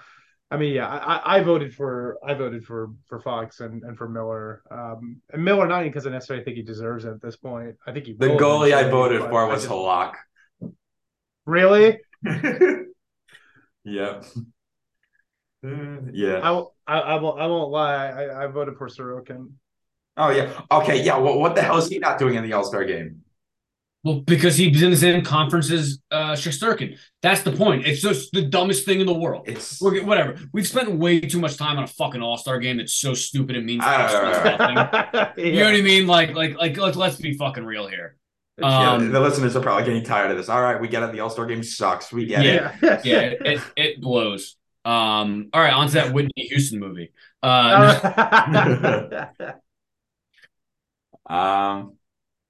[0.51, 4.09] I mean, yeah, I, I- voted for I voted for for Fox and, and for
[4.09, 4.61] Miller.
[4.69, 7.77] Um, and Miller not because I necessarily think he deserves it at this point.
[7.87, 10.13] I think he The goalie I voted for was just- Halak.
[11.45, 11.99] Really.
[13.83, 14.25] yep.
[15.65, 16.39] Uh, yeah.
[16.43, 18.07] I, won't- I, I won't I won't lie.
[18.07, 19.51] I, I voted for Sorokin.
[20.17, 20.51] Oh yeah.
[20.69, 21.01] Okay.
[21.03, 21.17] Yeah.
[21.17, 23.20] Well, what the hell is he not doing in the All Star game?
[24.03, 26.97] Well, because he's in the same conference as uh, Shesterkin.
[27.21, 27.85] That's the point.
[27.85, 29.47] It's just the dumbest thing in the world.
[29.47, 30.39] It's We're, whatever.
[30.51, 33.55] We've spent way too much time on a fucking All Star game that's so stupid
[33.55, 34.73] and means I don't absolutely know.
[34.73, 35.45] nothing.
[35.45, 36.07] You know what I mean?
[36.07, 36.77] Like, like, like.
[36.77, 38.15] Let's let's be fucking real here.
[38.57, 40.49] yeah, Um, the listeners are probably getting tired of this.
[40.49, 41.11] All right, we get it.
[41.11, 42.11] The All Star game sucks.
[42.11, 42.55] We get it.
[42.81, 43.01] Yeah.
[43.03, 44.55] Yeah, it, it, it blows.
[44.83, 45.49] Um.
[45.53, 47.11] All right, on to that Whitney Houston movie.
[47.43, 49.25] Uh,
[51.29, 52.00] Um, Bronze,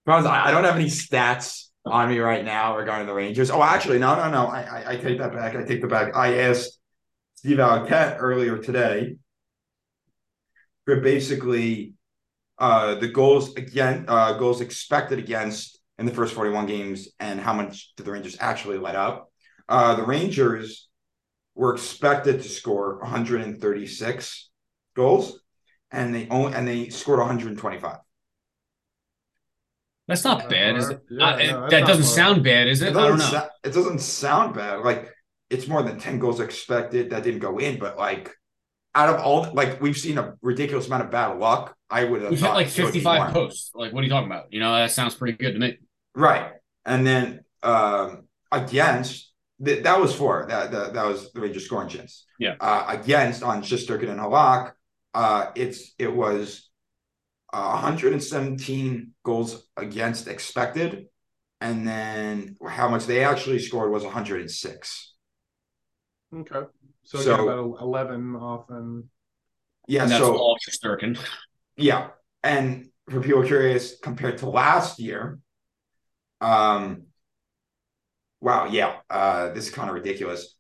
[0.08, 3.52] I don't have any stats on me right now regarding the Rangers.
[3.52, 4.48] Oh, actually, no, no, no.
[4.48, 5.56] I, I, I take that back.
[5.56, 6.16] I take the back.
[6.16, 6.80] I asked
[7.36, 9.16] Steve Alcat earlier today
[10.86, 11.94] for basically
[12.58, 17.54] uh, the goals again, uh, goals expected against in the first 41 games and how
[17.54, 19.32] much did the Rangers actually let up.
[19.70, 20.88] Uh, the Rangers
[21.56, 24.50] were expected to score 136
[24.96, 25.40] goals
[25.92, 27.98] and they only and they scored 125.
[30.12, 31.00] That's not bad, is it?
[31.10, 32.14] Yeah, Uh, no, that doesn't far.
[32.14, 32.90] sound bad, is it?
[32.90, 33.48] It I don't know.
[33.64, 34.82] it doesn't sound bad.
[34.82, 35.10] Like
[35.50, 38.32] it's more than 10 goals expected that didn't go in, but like
[38.94, 41.76] out of all like we've seen a ridiculous amount of bad luck.
[41.90, 43.72] I would have We've hit like it would be 55 posts.
[43.74, 44.52] Like, what are you talking about?
[44.54, 45.78] You know, that sounds pretty good to me.
[46.16, 46.52] Right.
[46.86, 49.32] And then um against
[49.64, 50.46] th- that was four.
[50.50, 52.26] that, that that was the Rangers scoring chance.
[52.40, 52.56] Yeah.
[52.60, 54.72] Uh against on Shesterkin and Halak,
[55.14, 56.70] uh it's it was
[57.54, 61.08] uh, 117 goals against expected,
[61.60, 65.14] and then how much they actually scored was 106.
[66.34, 66.62] Okay.
[67.04, 69.06] So, So- so about eleven off and
[69.88, 71.20] Yeah, And that's so all Shesterkin.
[71.76, 72.12] Yeah,
[72.44, 75.40] and for people curious, compared to last year,
[76.40, 77.08] um,
[78.40, 80.56] wow, yeah, uh, this is kind of ridiculous.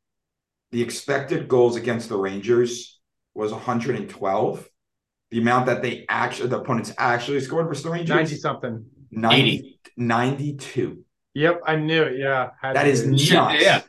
[0.72, 3.00] The expected goals against the Rangers
[3.34, 4.68] was 112.
[5.32, 8.86] The amount that they actually, the opponents actually scored versus the ninety something.
[9.12, 11.04] 90, 92.
[11.34, 12.18] Yep, I knew it.
[12.20, 13.18] Yeah, had That to is be.
[13.18, 13.62] Shit, nuts.
[13.64, 13.82] yeah.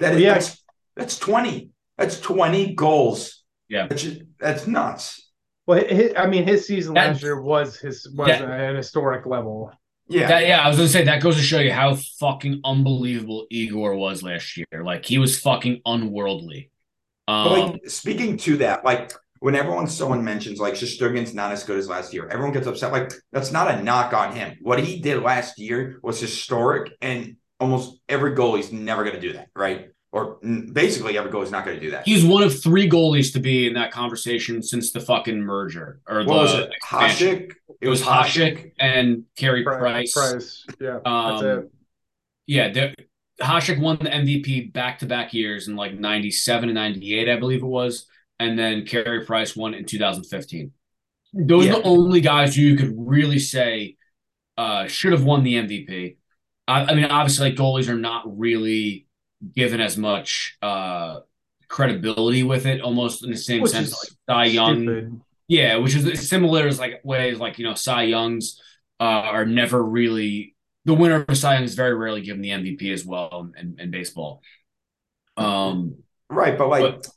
[0.00, 0.34] That is Yeah.
[0.34, 0.64] that's,
[0.96, 1.70] that's 20.
[1.96, 3.42] That's 20 goals.
[3.68, 3.86] Yeah.
[3.88, 4.06] That's,
[4.38, 5.30] that's nuts.
[5.66, 9.26] Well, his, I mean, his season That- last year was his was That- an historic
[9.26, 9.72] level.
[10.08, 10.26] Yeah.
[10.28, 13.94] That, yeah, I was gonna say that goes to show you how fucking unbelievable Igor
[13.96, 14.66] was last year.
[14.82, 16.70] Like he was fucking unworldly.
[17.26, 21.64] Um, But like speaking to that, like when everyone someone mentions like Shesterkin's not as
[21.64, 22.92] good as last year, everyone gets upset.
[22.92, 24.56] Like that's not a knock on him.
[24.62, 29.32] What he did last year was historic, and almost every goalie's never going to do
[29.34, 29.88] that, right?
[30.10, 30.38] Or
[30.72, 32.06] basically every goalie's not going to do that.
[32.06, 36.24] he's one of three goalies to be in that conversation since the fucking merger or
[36.24, 36.72] what was the it?
[36.72, 37.28] expansion.
[37.28, 37.52] Hasek.
[37.82, 39.78] It was Hasek and Carey Price.
[39.80, 40.12] Price.
[40.14, 40.66] Price.
[40.80, 41.70] Yeah, Um, that's it.
[42.46, 42.94] Yeah, there-
[43.42, 47.62] Hasek won the MVP back to back years in like 97 and 98, I believe
[47.62, 48.06] it was.
[48.40, 50.72] And then Carey Price won in 2015.
[51.34, 51.72] Those Yeah.
[51.72, 53.96] are the only guys who you could really say
[54.56, 56.16] uh, should have won the MVP.
[56.66, 59.06] I, I mean, obviously, like goalies are not really
[59.54, 61.20] given as much uh,
[61.68, 63.92] credibility with it, almost in the same Which sense.
[63.92, 65.20] Like Cy Young, Stupid.
[65.48, 68.60] yeah, which is similar as like ways like you know Cy Youngs
[69.00, 72.92] uh, are never really the winner of Cy Young is very rarely given the MVP
[72.92, 74.42] as well in, in baseball.
[75.36, 75.96] Um,
[76.30, 77.08] Right, but like But-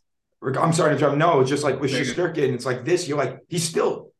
[0.43, 1.17] I'm sorry to jump.
[1.17, 3.07] No, it's just like with There you Shesterkin, it's like this.
[3.07, 4.11] You're like he's still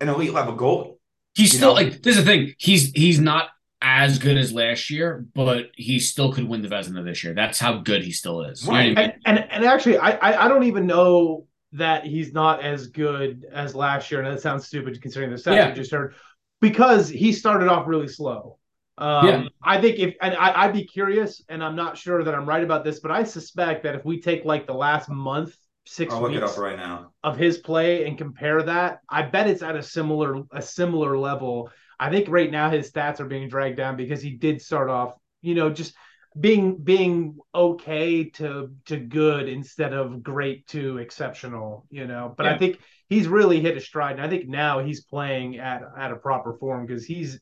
[0.00, 0.96] an elite level goalie.
[1.34, 1.74] he's still know?
[1.74, 2.54] like this is the thing.
[2.58, 3.48] He's he's not
[3.80, 7.34] as good as last year, but he still could win the Vezina this year.
[7.34, 8.62] That's how good he still is.
[8.64, 8.96] You know what I Right.
[8.96, 9.12] mean?
[9.26, 13.44] And, and and actually, I, I I don't even know that he's not as good
[13.52, 15.68] as last year, and that sounds stupid considering the stats Yeah.
[15.70, 16.14] you just heard,
[16.60, 18.58] because he started off really slow.
[18.98, 19.48] Um, Yeah.
[19.62, 22.62] I think if and I, I'd be curious, and I'm not sure that I'm right
[22.62, 26.22] about this, but I suspect that if we take like the last month six I'll
[26.22, 27.12] look weeks it up right now.
[27.22, 31.70] of his play and compare that, I bet it's at a similar a similar level.
[31.98, 35.16] I think right now his stats are being dragged down because he did start off,
[35.42, 35.94] you know, just
[36.38, 42.34] being being okay to to good instead of great to exceptional, you know.
[42.36, 42.54] But Yeah.
[42.54, 46.12] I think he's really hit a stride, and I think now he's playing at at
[46.12, 47.40] a proper form because he's.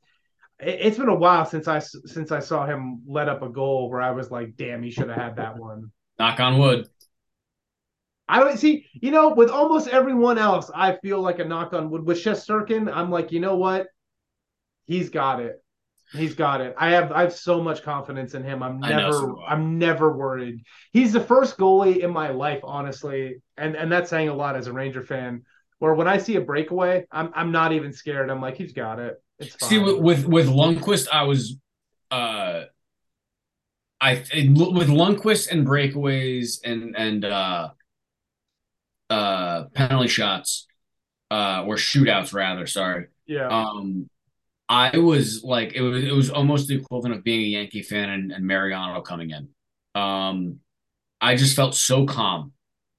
[0.62, 3.90] It- It's been a while since I since I saw him let up a goal
[3.90, 6.88] where I was like, "Damn, he should have had that one." Knock on wood.
[8.28, 11.90] I don't see, you know, with almost everyone else, I feel like a knock on
[11.90, 12.06] wood.
[12.06, 13.88] With Shesterkin, I'm like, you know what?
[14.86, 15.62] He's got it.
[16.12, 16.74] He's got it.
[16.78, 18.62] I have I have so much confidence in him.
[18.62, 19.42] I'm never so.
[19.46, 20.62] I'm never worried.
[20.92, 24.66] He's the first goalie in my life, honestly, and and that's saying a lot as
[24.66, 25.42] a Ranger fan.
[25.78, 28.30] Where when I see a breakaway, I'm I'm not even scared.
[28.30, 29.16] I'm like, he's got it.
[29.62, 31.56] See, with, with with Lundqvist, I was,
[32.10, 32.64] uh,
[34.00, 37.70] I with Lundqvist and breakaways and and uh,
[39.10, 40.66] uh, penalty shots,
[41.30, 42.66] uh, or shootouts rather.
[42.66, 43.06] Sorry.
[43.26, 43.48] yeah.
[43.48, 44.08] Um,
[44.68, 48.08] I was like, it was it was almost the equivalent of being a Yankee fan
[48.08, 49.48] and, and Mariano coming in.
[49.94, 50.60] Um,
[51.20, 52.52] I just felt so calm,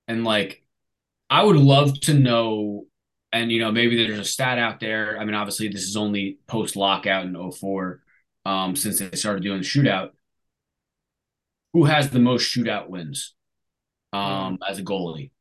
[0.07, 0.63] and like,
[1.29, 2.85] I would love to know,
[3.33, 5.17] and you know, maybe there's a stat out there.
[5.19, 8.01] I mean, obviously, this is only post lockout in 04,
[8.45, 10.11] um, since they started doing the shootout.
[11.73, 13.33] Who has the most shootout wins,
[14.13, 15.31] um, as a goalie?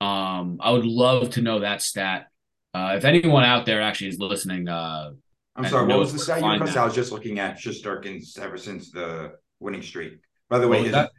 [0.00, 2.28] Um, I would love to know that stat.
[2.72, 5.10] Uh, if anyone out there actually is listening, uh,
[5.54, 5.86] I'm sorry.
[5.86, 6.76] What was the stat because.
[6.76, 10.18] I was just looking at Shesterkin's ever since the winning streak.
[10.48, 11.10] By the way, his, that?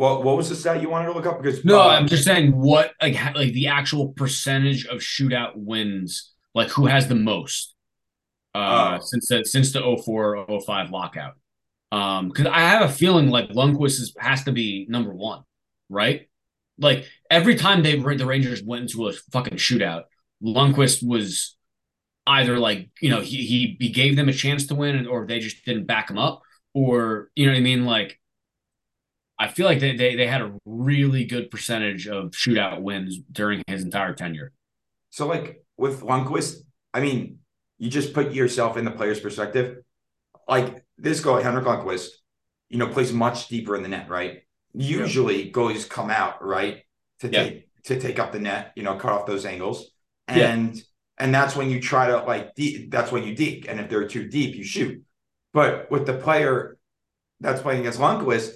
[0.00, 1.42] What what was the stat you wanted to look up?
[1.42, 6.32] Because No, uh, I'm just saying what like like the actual percentage of shootout wins,
[6.54, 7.74] like who has the most
[8.54, 9.04] uh Oh.
[9.04, 11.34] since the since the 04 05 lockout.
[11.92, 15.42] Um because I have a feeling like Lundqvist is, has to be number one,
[15.90, 16.28] right?
[16.78, 20.04] Like every time they the Rangers went into a fucking shootout,
[20.42, 21.56] Lundqvist was
[22.26, 25.40] either like, you know, he he, he gave them a chance to win or they
[25.40, 26.40] just didn't back him up
[26.72, 28.19] or you know what I mean like
[29.40, 33.62] I feel like they, they they had a really good percentage of shootout wins during
[33.66, 34.52] his entire tenure.
[35.08, 36.56] So, like with Lundqvist,
[36.92, 37.38] I mean,
[37.78, 39.78] you just put yourself in the player's perspective.
[40.46, 42.08] Like this guy, Henrik Lundqvist,
[42.68, 44.42] you know, plays much deeper in the net, right?
[44.74, 46.82] Usually, goalies come out right
[47.20, 47.44] to Yeah.
[47.44, 49.90] take to take up the net, you know, cut off those angles,
[50.28, 50.52] Yeah.
[50.52, 50.82] and
[51.16, 54.06] and that's when you try to like de- that's when you deke, and if they're
[54.06, 55.02] too deep, you shoot.
[55.54, 56.76] But with the player
[57.40, 58.52] that's playing against Lundqvist,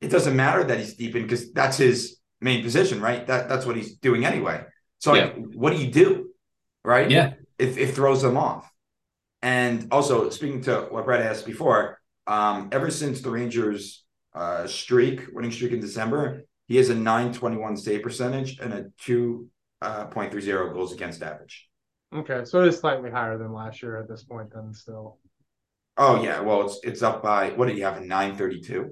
[0.00, 3.26] it doesn't matter that he's deep in because that's his main position, right?
[3.26, 4.64] That that's what he's doing anyway.
[4.98, 6.30] So like, what do you do,
[6.84, 7.10] right?
[7.10, 7.34] Yeah.
[7.58, 8.70] it, it throws them off.
[9.42, 14.04] And also speaking to what Brett asked before, um, ever since the Rangers
[14.34, 20.72] uh, streak, winning streak in December, he has a 921 save percentage and a 2.30
[20.72, 21.68] goals against average.
[22.14, 24.50] Okay, so it is slightly higher than last year at this point.
[24.52, 25.18] Then still,
[25.98, 28.90] Oh yeah, well it's it's up by what did he have a 932?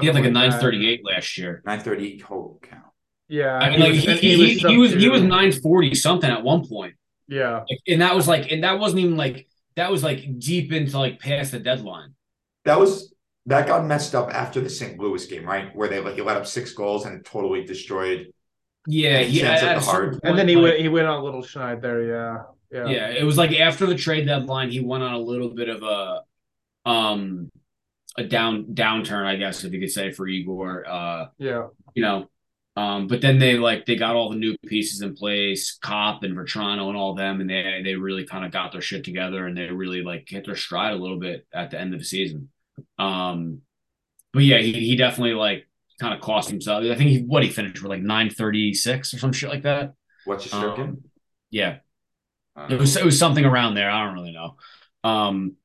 [0.00, 0.40] He had like a Something that.
[0.62, 1.62] 938 last year.
[1.66, 2.78] 938 holy cow.
[3.28, 6.42] Yeah, I mean, like he, and he, he, he was he was 940 something at
[6.42, 6.94] one point.
[7.26, 10.72] Yeah, Like, and that was like and that wasn't even like that was like deep
[10.72, 12.14] into like past the deadline.
[12.64, 13.14] That was
[13.46, 14.98] that got messed up after the St.
[14.98, 15.74] Louis game, right?
[15.74, 18.26] Where they like he let up six goals and totally destroyed.
[18.86, 20.20] Yeah, And he at at the a heart.
[20.22, 22.02] and then he point, went he went on a little schneid there.
[22.02, 25.54] Yeah, yeah, Yeah, it was like after the trade deadline, he went on a little
[25.54, 26.20] bit of a
[26.88, 27.50] um
[28.16, 30.86] a down downturn, I guess if you could say for Igor.
[30.88, 31.68] Uh, yeah.
[31.94, 32.28] you know.
[32.76, 36.36] Um, but then they like they got all the new pieces in place, Copp and
[36.36, 39.56] Vatrano and all them, and they they really kind of got their shit together and
[39.56, 42.50] they really like hit their stride a little bit at the end of the season.
[42.98, 43.60] Um,
[44.32, 45.68] but yeah, he, he definitely like
[46.00, 46.82] kind of cost himself.
[46.84, 49.62] I think he what he finished with like nine thirty six or some shit like
[49.62, 49.94] that.
[50.24, 50.84] What's your stroking?
[50.84, 51.04] Um,
[51.50, 51.78] yeah,
[52.56, 53.90] Uh, it was it was something around there.
[53.90, 54.56] I don't really know.
[55.04, 55.56] Um,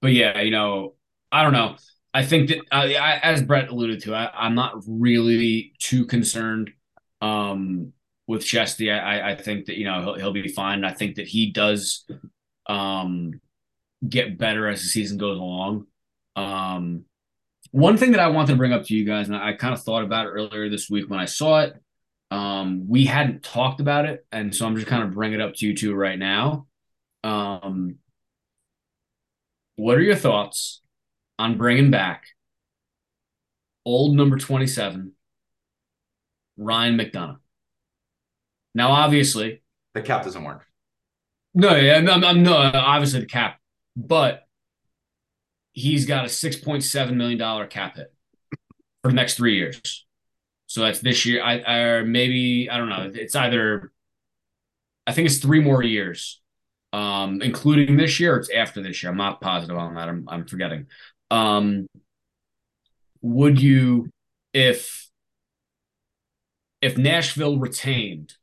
[0.00, 0.94] but yeah, you know,
[1.32, 1.76] I don't know.
[2.14, 6.70] I think that uh, I, as Brett alluded to, I, I'm not really too concerned
[7.22, 7.92] um,
[8.26, 8.92] with Shesty.
[8.92, 10.84] I, I- I think that you know he'll he'll be fine.
[10.84, 12.04] I think that he does
[12.68, 13.40] um,
[14.06, 15.86] get better as the season goes along.
[16.36, 17.04] Um,
[17.70, 19.74] one thing that I wanted to bring up to you guys, and I, I kind
[19.74, 21.74] of thought about it earlier this week when I saw it.
[22.30, 25.54] Um, we hadn't talked about it, and so I'm just kind of bringing it up
[25.56, 26.66] to you two right now.
[27.24, 27.96] Um,
[29.76, 30.81] what are your thoughts
[31.38, 32.24] on bringing back
[33.84, 35.12] old number 27,
[36.56, 37.38] Ryan McDonagh?
[38.74, 39.62] Now, obviously,
[39.94, 40.64] the cap doesn't work.
[41.54, 43.58] no, yeah, I'm, I'm, no, obviously the cap,
[43.96, 44.46] but
[45.72, 48.12] he's got a $6.7 million cap hit
[49.02, 50.06] for the next three years.
[50.66, 51.42] So that's this year.
[51.42, 53.10] I or maybe I don't know.
[53.14, 53.92] It's either
[55.06, 56.40] I think it's three more years,
[56.94, 58.36] um, including this year.
[58.38, 59.12] it's after this year.
[59.12, 60.08] I'm not positive on that.
[60.08, 60.86] I'm I'm forgetting.
[61.32, 61.86] Um,
[63.22, 64.10] would you,
[64.52, 65.08] if
[66.82, 68.34] if Nashville retained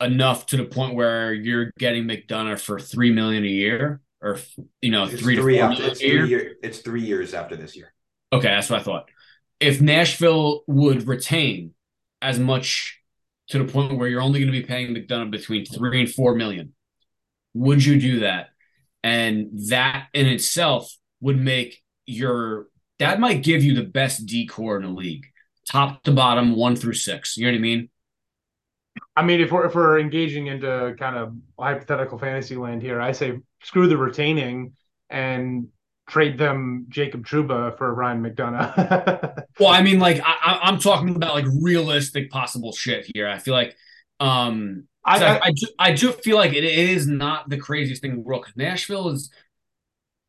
[0.00, 4.38] enough to the point where you're getting McDonagh for three million a year, or
[4.82, 7.34] you know, It's three to three four after it's a three, year, it's three years
[7.34, 7.92] after this year.
[8.32, 9.08] Okay, that's what I thought.
[9.60, 11.72] If Nashville would retain
[12.20, 13.00] as much
[13.50, 16.34] to the point where you're only going to be paying McDonagh between three and four
[16.34, 16.74] million,
[17.54, 18.48] would you do that?
[19.06, 22.66] And that in itself would make your
[22.98, 25.26] that might give you the best decor in the league,
[25.70, 27.36] top to bottom, one through six.
[27.36, 27.88] You know what I mean?
[29.14, 33.12] I mean, if we're if we're engaging into kind of hypothetical fantasy land here, I
[33.12, 34.72] say screw the retaining
[35.08, 35.68] and
[36.08, 39.44] trade them Jacob Trouba for Ryan McDonagh.
[39.60, 43.28] Well, I mean, like I, I- I'm talking about like realistic possible shit here.
[43.28, 43.76] I feel like
[44.18, 47.56] um I, 'Cause I, I, I, do, I do feel like it is not the
[47.58, 49.30] craziest thing in the world because Nashville is.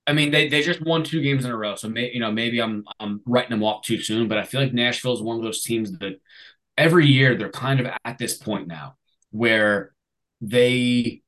[0.05, 2.31] I mean, they, they just won two games in a row, so may, you know
[2.31, 5.37] maybe I'm I'm writing them off too soon, but I feel like Nashville is one
[5.37, 6.19] of those teams that
[6.77, 8.97] every year they're kind of at this point now
[9.31, 9.93] where
[10.41, 11.23] they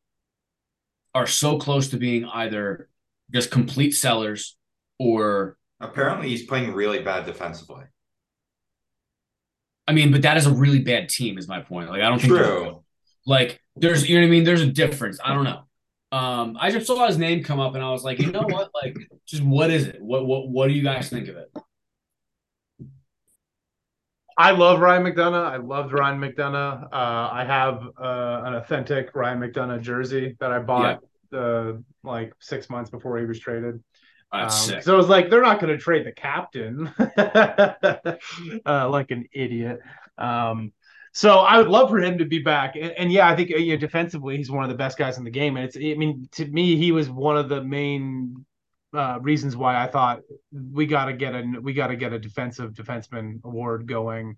[1.13, 2.89] are so close to being either
[3.31, 4.57] just complete sellers
[4.97, 7.85] or Apparently, he's playing really bad defensively.
[9.87, 11.89] I mean, but that is a really bad team, is my point.
[11.89, 12.33] Like I don't think.
[12.33, 12.83] True.
[13.29, 14.43] Like there's you know what I mean?
[14.43, 15.19] There's a difference.
[15.23, 15.61] I don't know.
[16.11, 18.71] Um, I just saw his name come up and I was like, you know what?
[18.73, 20.01] Like, just what is it?
[20.01, 21.51] What what what do you guys think of it?
[24.35, 25.45] I love Ryan McDonagh.
[25.45, 26.85] I loved Ryan McDonagh.
[26.85, 31.73] Uh, I have uh, an authentic Ryan McDonagh jersey that I bought uh,
[32.03, 33.83] like six months before he was traded.
[34.31, 34.49] Um.
[34.49, 36.87] So I was like, they're not going to trade the captain,
[38.65, 39.81] uh, like an idiot.
[40.17, 40.71] Um,
[41.13, 43.57] so I would love for him to be back, and, and yeah, I think uh,
[43.57, 45.95] you know, defensively he's one of the best guys in the game, and it's I
[45.95, 48.45] mean to me he was one of the main
[48.93, 52.19] uh, reasons why I thought we got to get a we got to get a
[52.19, 54.37] defensive defenseman award going.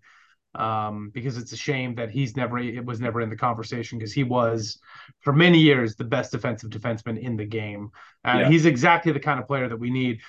[0.53, 4.11] Um, because it's a shame that he's never it was never in the conversation because
[4.11, 4.79] he was
[5.21, 7.89] for many years the best defensive defenseman in the game.
[8.25, 8.49] Uh, Yeah.
[8.49, 10.19] He's exactly the kind of player that we need.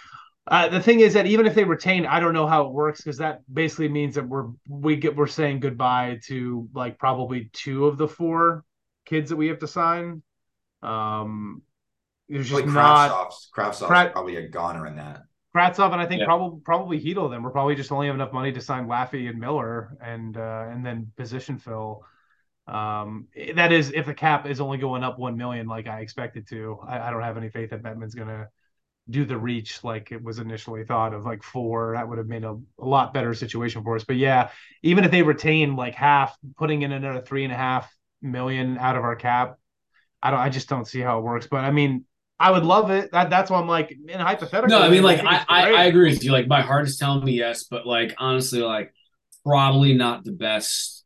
[0.49, 3.01] Uh, the thing is that even if they retain, I don't know how it works
[3.01, 7.87] because that basically means that we're we get we're saying goodbye to like probably two
[7.87, 8.65] of the four
[9.05, 10.23] kids that we have to sign.
[10.83, 11.63] Um,
[12.29, 15.23] there's just Like not Kravtsov's, Kravtsov's Krat- probably a goner in that.
[15.55, 16.27] Kravtsov and I think Yeah.
[16.27, 17.31] probably probably Hedel.
[17.31, 20.67] Then we're probably just only have enough money to sign Laffy and Miller and uh,
[20.71, 22.05] and then position fill.
[22.67, 26.49] Um, that is if the cap is only going up one million like I expected
[26.49, 26.79] to.
[26.87, 28.49] I, I don't have any faith that Bettman's gonna
[29.11, 31.95] do the reach like it was initially thought of like four.
[31.97, 34.05] That would have made a, a lot better situation for us.
[34.05, 34.51] But yeah,
[34.83, 38.97] even if they retain like half, putting in another three and a half million out
[38.97, 39.57] of our cap,
[40.23, 40.41] I don't.
[40.41, 41.49] I just don't see how it works.
[41.51, 42.05] But I mean,
[42.39, 43.11] I would love it.
[43.13, 44.79] That, that's why I'm like in hypothetical.
[44.79, 45.73] No, I mean, like I, I.
[45.73, 46.33] I agree with you.
[46.33, 48.95] Like my heart is telling me yes, but like honestly, like
[49.45, 51.05] probably not the best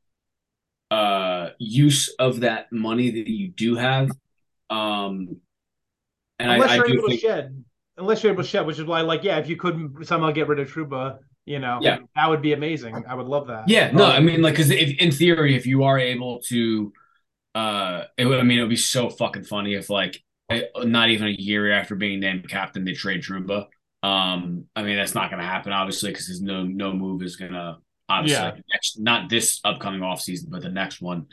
[0.90, 4.10] uh use of that money that you do have.
[4.68, 5.40] Um,
[6.38, 7.64] and unless I, I you're do able think to shed,
[7.98, 10.48] unless you're able to shed, which is why, like, yeah, if you could somehow get
[10.48, 11.98] rid of Trouba, you know, Yeah.
[12.14, 13.04] that would be amazing.
[13.08, 13.68] I would love that.
[13.68, 16.92] Yeah, no, I mean, like, because in theory, if you are able to,
[17.54, 20.22] uh, it would, I mean, it would be so fucking funny if, like,
[20.76, 23.66] not even a year after being named captain, they trade Trouba.
[24.02, 27.36] Um, I mean, that's not going to happen, obviously, because there's no no move is
[27.36, 27.78] going to
[28.08, 28.56] obviously Yeah.
[28.72, 31.26] next, not this upcoming offseason, but the next one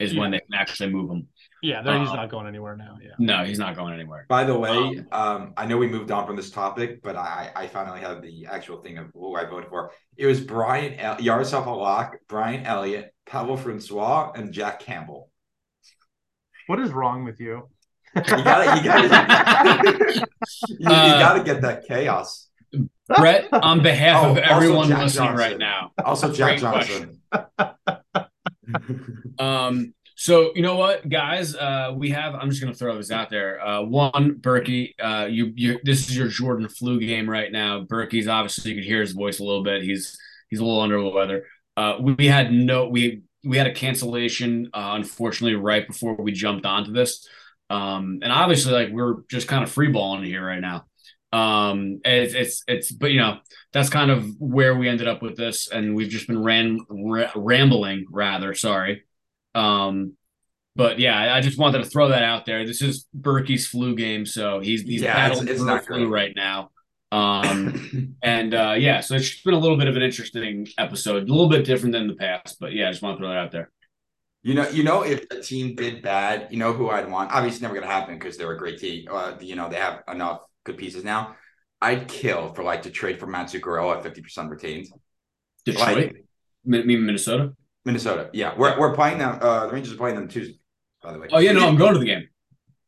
[0.00, 1.28] is when they can actually move him.
[1.62, 2.98] Yeah, there- he's uh, not going anywhere now.
[3.02, 4.26] Yeah, No, he's not going anywhere.
[4.28, 7.66] By the way, um, I know we moved on from this topic, but I, I
[7.66, 9.90] finally have the actual thing of who I voted for.
[10.16, 15.30] It was Brian El- Yaroslav Halak, Brian Elliott, Pavel Francouz, and Jack Campbell.
[16.66, 17.68] what is wrong with you?
[18.14, 20.26] You gotta, you gotta,
[20.68, 22.48] you, you Uh, gotta get that chaos.
[23.08, 25.36] Brett, on behalf Oh, of everyone listening Johnson.
[25.36, 27.20] right now, Also, Jack Johnson.
[29.38, 31.54] Um, so you know what, guys?
[31.54, 32.34] Uh, we have.
[32.34, 33.64] I'm just gonna throw this out there.
[33.64, 34.94] Uh, one, Berkey.
[34.98, 35.78] Uh, you, you.
[35.84, 37.84] This is your Jordan flu game right now.
[37.84, 39.82] Berkey's obviously you can hear his voice a little bit.
[39.82, 41.44] He's he's a little under the weather.
[41.76, 42.88] Uh, we, had no.
[42.88, 44.70] We we had a cancellation.
[44.72, 47.28] Uh, unfortunately, right before we jumped onto this.
[47.68, 50.86] Um, and obviously, like we're just kind of freeballing here right now.
[51.30, 52.90] Um, it's it's it's.
[52.90, 53.40] But you know,
[53.74, 57.32] that's kind of where we ended up with this, and we've just been ran ra-
[57.34, 58.54] rambling rather.
[58.54, 59.02] Sorry.
[59.56, 60.12] Um,
[60.76, 62.66] but yeah, I- just wanted to throw that out there.
[62.66, 66.70] This is Berkey's flu game, so he's he's Yeah, battling it's- it's flu right now.
[67.12, 71.32] Um, and uh, yeah, so it's been a little bit of an interesting episode, a
[71.32, 73.52] little bit different than the past, but yeah, I just want to throw that out
[73.52, 73.70] there.
[74.42, 77.32] You know, you know, if a team did bad, you know who I'd want.
[77.32, 79.06] Obviously, never gonna happen because they're a great team.
[79.10, 81.36] Uh, you know, they have enough good pieces now.
[81.80, 84.88] I'd kill for like to trade for Matt Zuccarello at fifty percent retained.
[85.64, 86.12] Detroit,
[86.64, 87.54] like, mean Minnesota,
[87.86, 88.28] Minnesota.
[88.32, 89.38] Yeah, we're we're playing them.
[89.40, 90.58] Uh, the Rangers are playing them Tuesday.
[91.02, 91.28] By the way.
[91.30, 92.28] Oh yeah, no, I'm going to the game.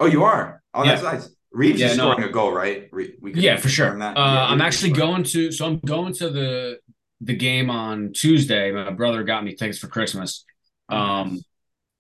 [0.01, 0.63] Oh, you are.
[0.75, 1.13] Oh, that's yeah.
[1.13, 1.31] nice.
[1.53, 2.27] Reaves yeah, is scoring no.
[2.27, 2.89] a goal, right?
[2.93, 3.91] We yeah, for sure.
[4.01, 5.51] Uh, yeah, I'm actually going to.
[5.53, 6.79] So I'm going to the
[7.21, 8.73] the game on Tuesday.
[8.73, 10.45] My brother got me tickets for Christmas.
[10.89, 11.41] Um,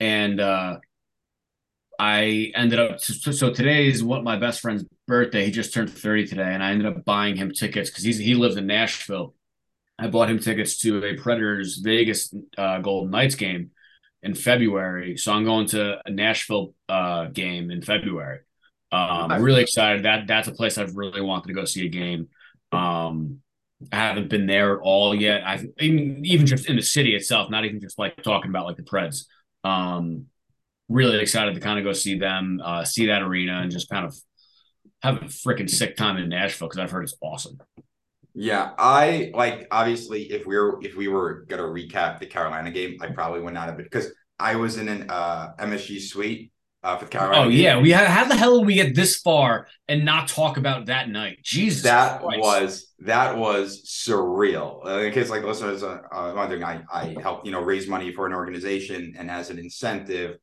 [0.01, 0.79] and uh,
[1.99, 5.45] I ended up so, so today is what my best friend's birthday.
[5.45, 8.35] He just turned 30 today, and I ended up buying him tickets because he's he
[8.35, 9.35] lives in Nashville.
[9.99, 13.71] I bought him tickets to a Predators Vegas uh, Golden Knights game
[14.23, 15.17] in February.
[15.17, 18.41] So I'm going to a Nashville uh, game in February.
[18.91, 20.05] Um, I'm really excited.
[20.05, 22.29] That that's a place I've really wanted to go see a game.
[22.73, 23.41] Um,
[23.93, 25.43] I haven't been there at all yet.
[25.47, 28.77] I've even, even just in the city itself, not even just like talking about like
[28.77, 29.25] the Preds.
[29.63, 30.27] Um,
[30.89, 34.07] really excited to kind of go see them, uh, see that arena, and just kind
[34.07, 34.17] of
[35.03, 37.59] have a freaking sick time in Nashville because I've heard it's awesome.
[38.41, 42.97] Yeah, I like obviously if we were if we were gonna recap the Carolina game,
[43.01, 46.53] I probably would not have because I was in an uh, MSG suite
[46.85, 47.47] uh, for Carolina.
[47.47, 47.59] Oh game.
[47.59, 50.87] yeah, we have, how the hell did we get this far and not talk about
[50.87, 51.41] that night?
[51.43, 52.41] Jesus, that Christ.
[52.41, 54.87] was that was surreal.
[54.87, 58.13] Uh, in case like listeners uh, uh, wondering, I I help you know raise money
[58.13, 60.37] for an organization and as an incentive,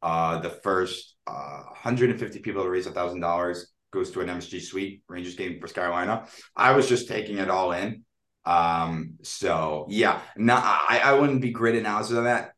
[0.00, 4.60] uh, the first uh, 150 people to raise a thousand dollars goes to an MSG
[4.62, 6.26] suite Rangers game for Carolina.
[6.56, 8.04] I was just taking it all in.
[8.44, 12.52] Um, so yeah, no, I, I wouldn't be great analysis of that.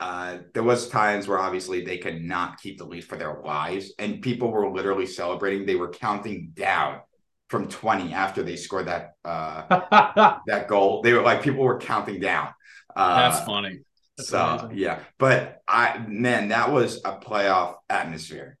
[0.00, 3.92] Uh, there was times where obviously they could not keep the lead for their lives,
[3.98, 5.66] and people were literally celebrating.
[5.66, 7.00] They were counting down
[7.48, 11.02] from 20 after they scored that uh that goal.
[11.02, 12.50] They were like people were counting down.
[12.94, 13.80] Uh, That's funny.
[14.16, 14.78] That's so amazing.
[14.78, 18.57] yeah, but I man, that was a playoff atmosphere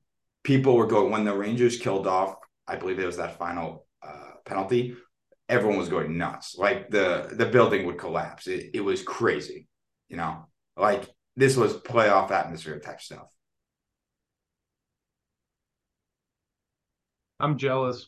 [0.48, 2.36] people were going when the Rangers killed off.
[2.66, 4.96] I believe it was that final uh, penalty.
[5.50, 6.56] Everyone was going nuts.
[6.56, 8.46] Like the the building would collapse.
[8.46, 9.68] It, it was crazy.
[10.08, 13.26] You know, like this was playoff atmosphere type stuff.
[17.38, 18.06] I'm jealous.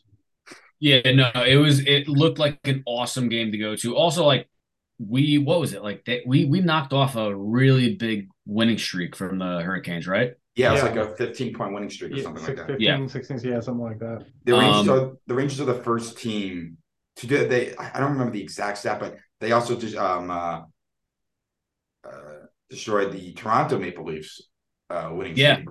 [0.79, 1.79] Yeah, no, it was.
[1.81, 3.95] It looked like an awesome game to go to.
[3.95, 4.49] Also, like
[4.97, 6.05] we, what was it like?
[6.05, 10.33] They, we we knocked off a really big winning streak from the Hurricanes, right?
[10.55, 11.01] Yeah, it was yeah.
[11.01, 12.67] like a 15 point winning streak or yeah, something like that.
[12.67, 13.07] 15, yeah.
[13.07, 14.25] 16, yeah, something like that.
[14.43, 16.77] The Rangers, um, are, the Rangers are the first team
[17.17, 17.49] to do it.
[17.49, 20.61] They, I don't remember the exact stat, but they also just um, uh,
[22.03, 22.11] uh,
[22.69, 24.41] destroyed the Toronto Maple Leafs
[24.89, 25.55] uh, winning yeah.
[25.55, 25.69] streak.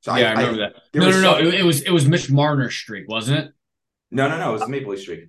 [0.00, 0.74] So yeah, I, I remember I, that.
[0.94, 1.32] No, no, no.
[1.32, 3.52] So, it, it, was it was Mitch Marner's streak, wasn't it?
[4.10, 4.50] No, no, no.
[4.50, 5.28] It was the Maple Leaf streak.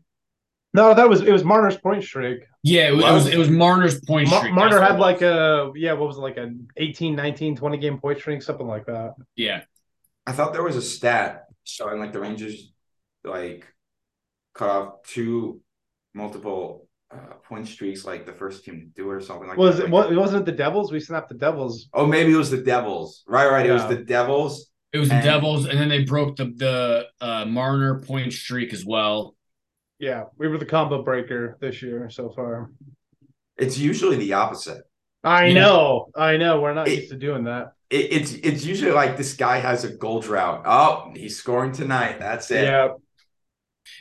[0.74, 2.42] No, that was it was Marner's point streak.
[2.68, 4.54] Yeah, it was, it was, it was Marner's point streak.
[4.54, 8.20] Marner had like a yeah, what was it like a 18, 19, 20 game point
[8.20, 9.16] streak, something like that.
[9.36, 9.62] Yeah.
[10.26, 12.74] I thought there was a stat showing like the Rangers
[13.24, 13.66] like
[14.54, 15.62] cut off two
[16.14, 19.78] multiple uh, point streaks like the first team to do it or something like was
[19.78, 19.86] that.
[19.86, 20.92] It, what, wasn't it the Devils?
[20.92, 21.88] We snapped the Devils.
[21.94, 23.24] Oh, maybe it was the Devils.
[23.28, 23.66] Right, right.
[23.66, 23.72] Yeah.
[23.72, 24.70] It was the Devils.
[24.92, 25.22] It was and...
[25.22, 29.37] the Devils, and then they broke the the uh, Marner point streak as well.
[30.00, 32.70] Yeah, we were the combo breaker this year so far.
[33.58, 34.84] It's usually the opposite.
[35.24, 36.62] I know, I know.
[36.62, 37.74] We're not it, used to doing that.
[37.90, 40.64] It, it's it's usually like this guy has a goal drought.
[40.66, 42.20] Oh, he's scoring tonight.
[42.20, 42.66] That's it.
[42.66, 42.90] Yeah.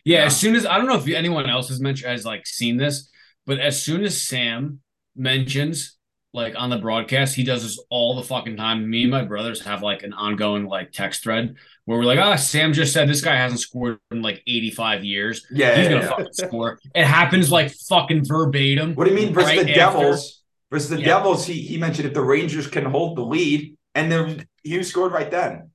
[0.05, 2.77] Yeah, as soon as I don't know if anyone else has mentioned has like seen
[2.77, 3.11] this,
[3.47, 4.81] but as soon as Sam
[5.17, 5.97] mentions
[6.37, 7.35] like on the broadcast.
[7.35, 8.89] He does this all the fucking time.
[8.89, 11.57] Me and my brothers have like an ongoing like text thread
[11.87, 15.05] where we're like, ah, oh, Sam just said this guy hasn't scored in like 85
[15.05, 15.45] years.
[15.51, 15.75] Yeah.
[15.75, 16.09] He's yeah, gonna yeah.
[16.11, 16.79] fucking score.
[16.95, 18.95] It happens like fucking verbatim.
[18.95, 20.01] What do you mean versus right the after.
[20.01, 20.43] Devils?
[20.71, 21.07] Versus the yeah.
[21.07, 25.13] Devils, he he mentioned if the Rangers can hold the lead, and then he scored
[25.13, 25.71] right then.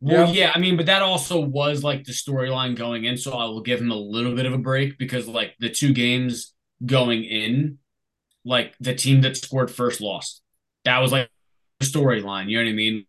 [0.00, 0.46] Well, yeah.
[0.46, 3.60] yeah, I mean, but that also was like the storyline going in, so I will
[3.60, 6.54] give him a little bit of a break because like the two games
[6.86, 7.78] going in
[8.44, 10.42] like the team that scored first lost.
[10.84, 11.30] That was like
[11.78, 12.48] the storyline.
[12.48, 13.06] You know what I mean?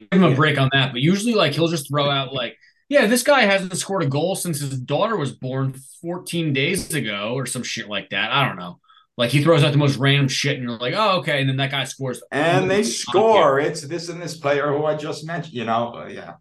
[0.00, 0.92] Give him a break on that.
[0.92, 2.56] But usually, like he'll just throw out like,
[2.88, 7.34] yeah, this guy hasn't scored a goal since his daughter was born 14 days ago
[7.34, 8.30] or some shit like that.
[8.30, 8.80] I don't know.
[9.16, 11.40] Like he throws out the most random shit, and you're like, oh, okay.
[11.40, 13.60] And then that guy scores, and they score.
[13.60, 15.54] It's this and this player who I just mentioned.
[15.54, 16.34] You know, uh, yeah,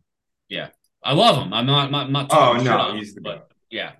[0.47, 0.69] yeah.
[1.03, 1.53] I love him.
[1.53, 3.93] I'm not, not, not talking oh no, he's the but yeah.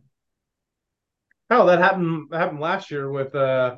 [1.49, 2.29] Oh, that happened.
[2.31, 3.75] Happened last year with uh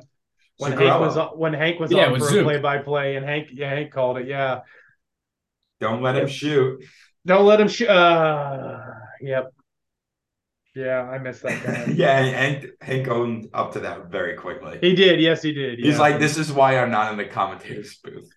[0.58, 3.48] when Hank was when Hank was yeah, on for a play by play, and Hank
[3.52, 4.28] yeah Hank called it.
[4.28, 4.60] Yeah.
[5.80, 6.84] Don't let him shoot.
[7.26, 7.88] Don't let him shoot.
[7.88, 8.80] Uh,
[9.20, 9.52] yep.
[10.74, 11.92] Yeah, I missed that guy.
[11.94, 14.78] yeah, Hank Hank owned up to that very quickly.
[14.80, 15.20] He did.
[15.20, 15.78] Yes, he did.
[15.78, 16.00] He's yeah.
[16.00, 18.28] like, this is why I'm not in the commentator's booth.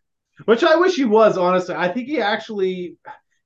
[0.46, 1.76] Which I wish he was, honestly.
[1.76, 2.98] I think he actually.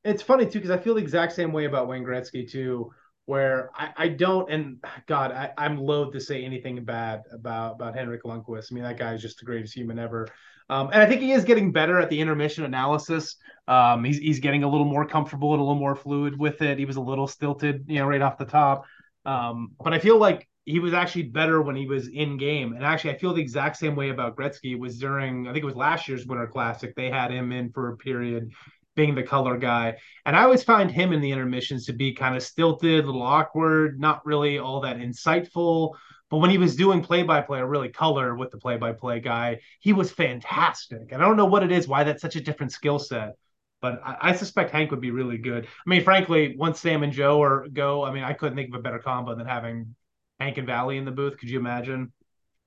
[0.03, 2.91] It's funny too because I feel the exact same way about Wayne Gretzky too,
[3.25, 7.95] where I, I don't and God, I, I'm loath to say anything bad about about
[7.95, 8.71] Henrik Lundqvist.
[8.71, 10.27] I mean, that guy is just the greatest human ever.
[10.69, 13.35] Um, and I think he is getting better at the intermission analysis.
[13.67, 16.79] Um, he's he's getting a little more comfortable and a little more fluid with it.
[16.79, 18.85] He was a little stilted, you know, right off the top.
[19.25, 22.73] Um, but I feel like he was actually better when he was in game.
[22.73, 24.73] And actually, I feel the exact same way about Gretzky.
[24.73, 26.95] It was during, I think it was last year's Winter Classic.
[26.95, 28.51] They had him in for a period
[28.95, 29.97] being the color guy.
[30.25, 33.21] And I always find him in the intermissions to be kind of stilted, a little
[33.21, 35.95] awkward, not really all that insightful.
[36.29, 38.93] But when he was doing play by play or really color with the play by
[38.93, 41.11] play guy, he was fantastic.
[41.11, 43.33] And I don't know what it is, why that's such a different skill set.
[43.81, 45.65] But I, I, suspect Hank would be really good.
[45.65, 48.79] I mean, frankly, once Sam and Joe are go, I mean, I couldn't think of
[48.79, 49.95] a better combo than having
[50.39, 51.37] Hank and Valley in the booth.
[51.37, 52.13] Could you imagine?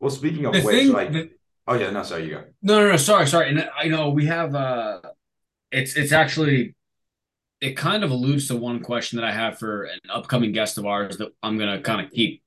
[0.01, 1.31] Well, speaking of The which, thing- like, the-
[1.68, 2.45] oh yeah, no, sorry, you go.
[2.62, 2.97] No, no, no.
[2.97, 3.49] Sorry, sorry.
[3.51, 4.55] And I know we have.
[4.55, 5.01] uh
[5.70, 6.74] It's it's actually.
[7.60, 10.84] It kind of alludes to one question that I have for an upcoming guest of
[10.84, 12.42] ours that I'm gonna kind of keep.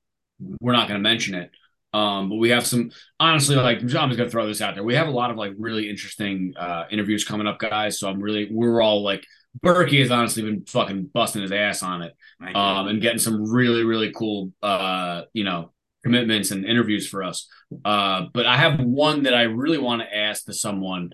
[0.60, 1.50] We're not gonna mention it,
[1.92, 2.90] um, but we have some.
[3.18, 4.84] Honestly, like I'm just gonna throw this out there.
[4.84, 7.98] We have a lot of like really interesting uh interviews coming up, guys.
[7.98, 9.24] So I'm really we're all like
[9.60, 12.14] Berkey has honestly been fucking busting his ass on it
[12.54, 15.72] um, and getting some really really cool uh you know
[16.04, 17.48] commitments and interviews for us
[17.84, 21.10] uh but i have one that i really want to ask to someone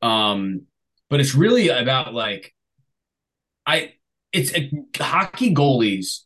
[0.00, 0.62] um
[1.10, 2.54] but it's really about like
[3.66, 3.92] i
[4.32, 6.20] it's it, hockey goalies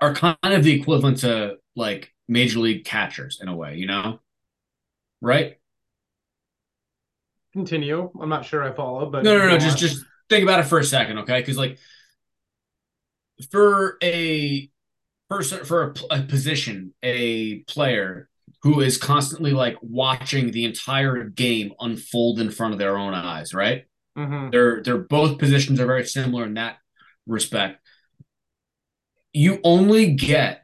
[0.00, 4.20] are kind of the equivalent to like major league catchers in a way you know?
[5.22, 5.58] Right?
[7.52, 8.10] Continue.
[8.20, 10.78] I'm not sure I follow, but no no no just just think about it for
[10.78, 11.40] a second okay?
[11.40, 11.78] Because like
[13.50, 14.70] for a
[15.30, 18.28] person for a, a position a player
[18.66, 23.54] who is constantly like watching the entire game unfold in front of their own eyes
[23.54, 23.84] right?
[24.18, 24.50] Mhm.
[24.50, 26.78] they're they're both positions are very similar in that
[27.26, 27.80] respect.
[29.32, 30.62] You only get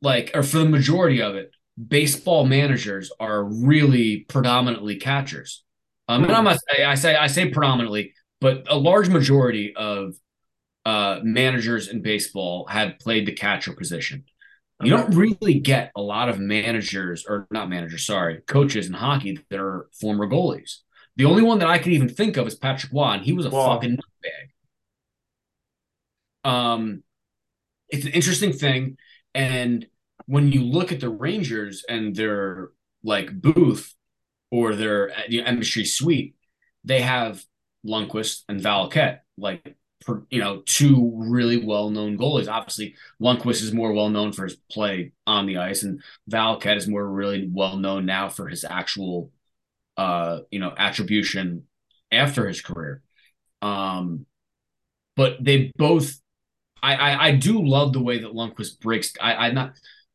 [0.00, 5.62] like or for the majority of it baseball managers are really predominantly catchers.
[6.08, 10.14] Um and i'm not i say i say predominantly but a large majority of
[10.86, 14.24] uh managers in baseball have played the catcher position
[14.82, 19.38] you don't really get a lot of managers or not managers sorry coaches in hockey
[19.50, 20.78] that are former goalies
[21.18, 23.44] the only one that I could even think of is Patrick Roy, and he was
[23.44, 23.74] a Waugh.
[23.74, 23.98] fucking
[26.44, 26.48] nutbag.
[26.48, 27.02] Um,
[27.88, 28.98] it's an interesting thing,
[29.34, 29.84] and
[30.26, 32.70] when you look at the Rangers and their
[33.02, 33.92] like booth
[34.52, 36.36] or their you know, embassy suite,
[36.84, 37.44] they have
[37.84, 39.76] Lundqvist and Valiquette, like
[40.08, 42.50] per, you know, two really well-known goalies.
[42.50, 47.06] Obviously, Lundqvist is more well-known for his play on the ice, and Valiquette is more
[47.06, 49.30] really well-known now for his actual
[49.98, 51.64] uh, you know, attribution
[52.10, 53.02] after his career.
[53.60, 54.24] Um,
[55.14, 56.18] but they both,
[56.82, 59.12] I, I, I do love the way that Lundqvist breaks.
[59.20, 59.72] I, I not,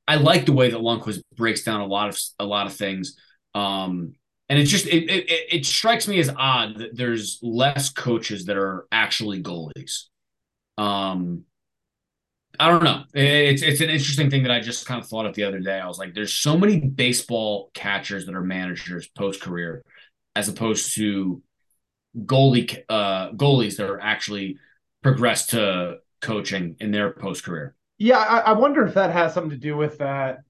[0.08, 3.18] I like the way that Lundqvist breaks down a lot of a lot of things.
[3.54, 4.16] Um,
[4.54, 8.56] and it just it, it it strikes me as odd that there's less coaches that
[8.56, 10.04] are actually goalies.
[10.78, 11.46] Um,
[12.60, 13.02] I don't know.
[13.16, 15.80] It's it's an interesting thing that I just kind of thought of the other day.
[15.80, 19.84] I was like, there's so many baseball catchers that are managers post career,
[20.36, 21.42] as opposed to
[22.16, 24.60] goalie uh, goalies that are actually
[25.02, 27.74] progressed to coaching in their post career.
[27.98, 30.42] Yeah, I, I wonder if that has something to do with that.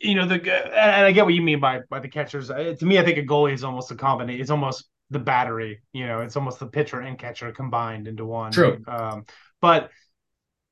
[0.00, 2.50] You know, the and I get what you mean by by the catchers.
[2.50, 4.40] Uh, To me, I think a goalie is almost a combination.
[4.40, 5.82] It's almost the battery.
[5.92, 8.52] You know, it's almost the pitcher and catcher combined into one.
[8.52, 8.82] True.
[8.88, 9.26] Um,
[9.60, 9.90] but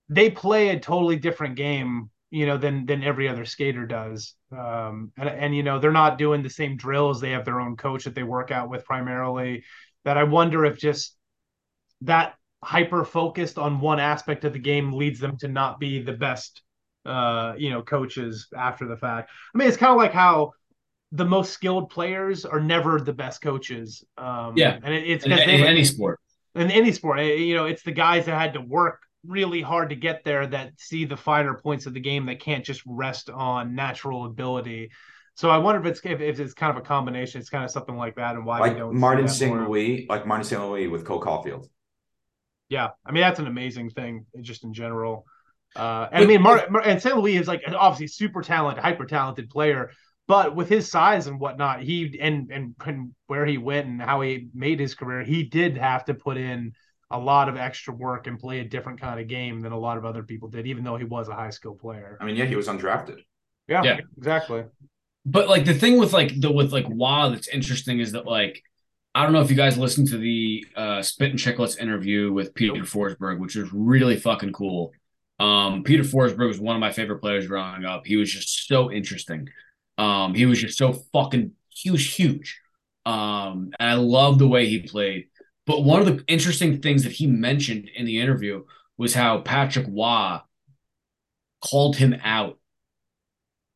[0.09, 2.11] they play a totally different game.
[2.31, 4.35] You know, than than every other skater does.
[4.51, 7.21] Um, and and you know, they're not doing the same drills.
[7.21, 9.65] They have their own coach that they work out with primarily.
[10.05, 11.15] That I wonder if just
[12.01, 12.35] that
[12.65, 16.63] hyper focused on one aspect of the game leads them to not be the best
[17.07, 20.53] uh you know coaches after the fact i mean it's kind of like how
[21.13, 24.79] the most skilled players are never the best coaches um Yeah.
[24.83, 26.21] and it, it's In, 'cause in they- any sport.
[26.55, 29.91] in any sport eh, you know it's the guys that had to work really hard
[29.91, 33.31] to get there that see the finer points of the game that can't just rest
[33.31, 34.91] on natural ability
[35.35, 37.71] so i wonder if it's if, if it's kind of a combination it's kind of
[37.71, 39.55] something like that and why we like don't Martin St.
[39.69, 40.61] Louis, like Martin St.
[40.63, 41.67] Louis with Cole Caufield.
[42.69, 45.27] Yeah, I mean that's an amazing thing, just in general.
[45.75, 47.17] Uh, and I mean, Mar- Mar- and St.
[47.17, 49.91] Louis is like obviously super talented, hyper talented player,
[50.29, 54.21] but with his size and whatnot, he and, and and where he went and how
[54.21, 56.73] he made his career, he did have to put in
[57.11, 59.99] a lot of extra work and play a different kind of game than a lot
[59.99, 62.17] of other people did, even though he was a high skill player.
[62.21, 63.21] I mean, yeah, he was undrafted.
[63.69, 64.65] Yeah, yeah, exactly.
[65.25, 68.63] But like the thing with like the with like Roy that's interesting is that like
[69.15, 72.83] I don't know if you guys listened to the uh, Spittin' Chiclets interview with Peter
[72.83, 74.93] Forsberg, which was really fucking cool.
[75.43, 78.07] Um, Peter Forsberg was one of my favorite players growing up.
[78.07, 79.49] He was just so interesting.
[79.99, 82.61] Um, he was just so fucking he was huge.
[83.05, 85.27] Um, and I love the way he played.
[85.67, 88.65] But one of the interesting things that he mentioned in the interview
[88.97, 90.39] was how Patrick Roy
[91.61, 92.61] called him out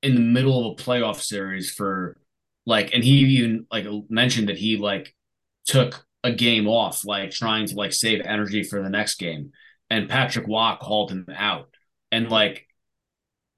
[0.03, 2.17] in the middle of a playoff series for
[2.65, 5.17] like, and he even like mentioned that he like
[5.65, 9.51] took a game off, like trying to like save energy for the next game.
[9.91, 11.69] And Patrick Roy called him out.
[12.11, 12.67] And like,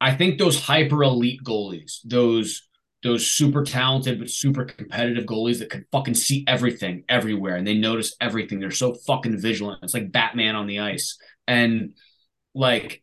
[0.00, 2.68] I think those hyper elite goalies, those
[3.02, 7.74] those super talented but super competitive goalies that can fucking see everything everywhere and they
[7.74, 8.58] notice everything.
[8.58, 9.80] They're so fucking vigilant.
[9.84, 11.16] It's like Batman on the ice.
[11.46, 11.94] And
[12.54, 13.02] like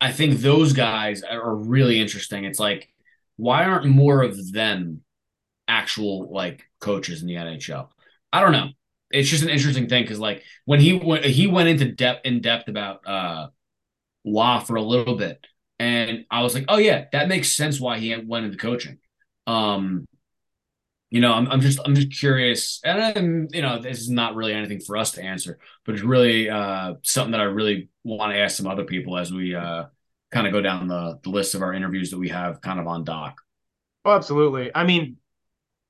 [0.00, 2.44] I think those guys are really interesting.
[2.44, 2.88] It's like
[3.36, 5.02] why aren't more of them
[5.68, 7.88] actual like coaches in the NHL?
[8.32, 8.68] I don't know.
[9.14, 12.40] It's just an interesting thing because like when he went he went into depth in
[12.40, 13.48] depth about uh
[14.24, 15.46] Roy for a little bit
[15.78, 18.98] and I was like, oh yeah, that makes sense why he went into coaching.
[19.46, 20.06] Um,
[21.10, 24.34] you know, I'm, I'm just I'm just curious, and I'm, you know, this is not
[24.34, 28.32] really anything for us to answer, but it's really uh, something that I really want
[28.32, 29.84] to ask some other people as we uh,
[30.32, 32.86] kind of go down the the list of our interviews that we have kind of
[32.88, 33.40] on doc.
[34.04, 34.70] Oh, absolutely.
[34.74, 35.18] I mean,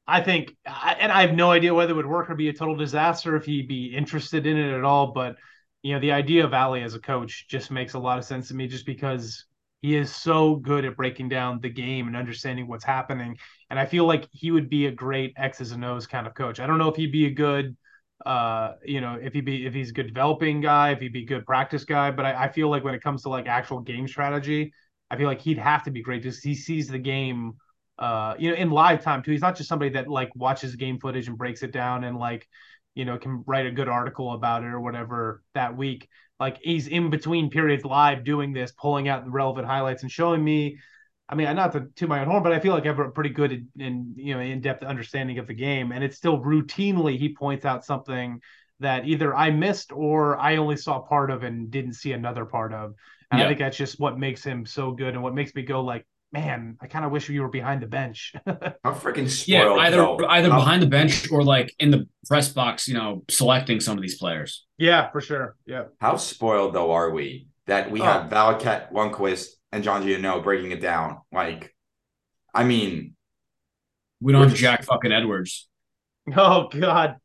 [0.07, 2.76] I think, and I have no idea whether it would work or be a total
[2.76, 5.12] disaster if he'd be interested in it at all.
[5.12, 5.36] But
[5.82, 8.48] you know, the idea of Ali as a coach just makes a lot of sense
[8.48, 9.46] to me, just because
[9.80, 13.36] he is so good at breaking down the game and understanding what's happening.
[13.70, 16.61] And I feel like he would be a great X's and O's kind of coach.
[16.61, 17.76] I don't know if he'd be a good,
[18.26, 21.22] uh, you know, if he be if he's a good developing guy, if he'd be
[21.22, 22.11] a good practice guy.
[22.11, 24.72] But I, I feel like when it comes to like actual game strategy,
[25.11, 27.55] I feel like he'd have to be great because he sees the game
[27.99, 30.99] uh you know in live time too he's not just somebody that like watches game
[30.99, 32.49] footage and breaks it down and like
[32.95, 36.09] you know can write a good article about it or whatever that week
[36.40, 40.42] like he's in between periods live doing this, pulling out the relevant highlights and showing
[40.42, 40.78] me.
[41.28, 42.99] I mean, I'm not to, to my own horn, but I feel like I have
[42.99, 46.16] a pretty good in, in you know in depth understanding of the game, and it's
[46.16, 48.40] still routinely he points out something
[48.80, 52.72] that either I missed or I only saw part of and didn't see another part
[52.74, 52.95] of.
[53.30, 53.47] And yeah.
[53.47, 56.05] I think that's just what makes him so good and what makes me go like,
[56.35, 58.35] man, I kind of wish you were behind the bench.
[58.47, 59.78] How freaking spoiled.
[59.78, 60.26] Yeah, either though.
[60.26, 60.59] either How...
[60.59, 64.18] behind the bench or like in the press box, you know, selecting some of these
[64.18, 64.66] players.
[64.76, 65.57] Yeah, for sure.
[65.64, 65.85] Yeah.
[66.01, 68.05] How spoiled though are we that we oh.
[68.05, 71.20] have Valiquette, Lundqvist, and John Gino breaking it down?
[71.32, 71.72] Like,
[72.53, 73.14] I mean,
[74.20, 74.61] we don't have just...
[74.61, 75.68] Jack fucking Edwards.
[76.35, 77.16] Oh God,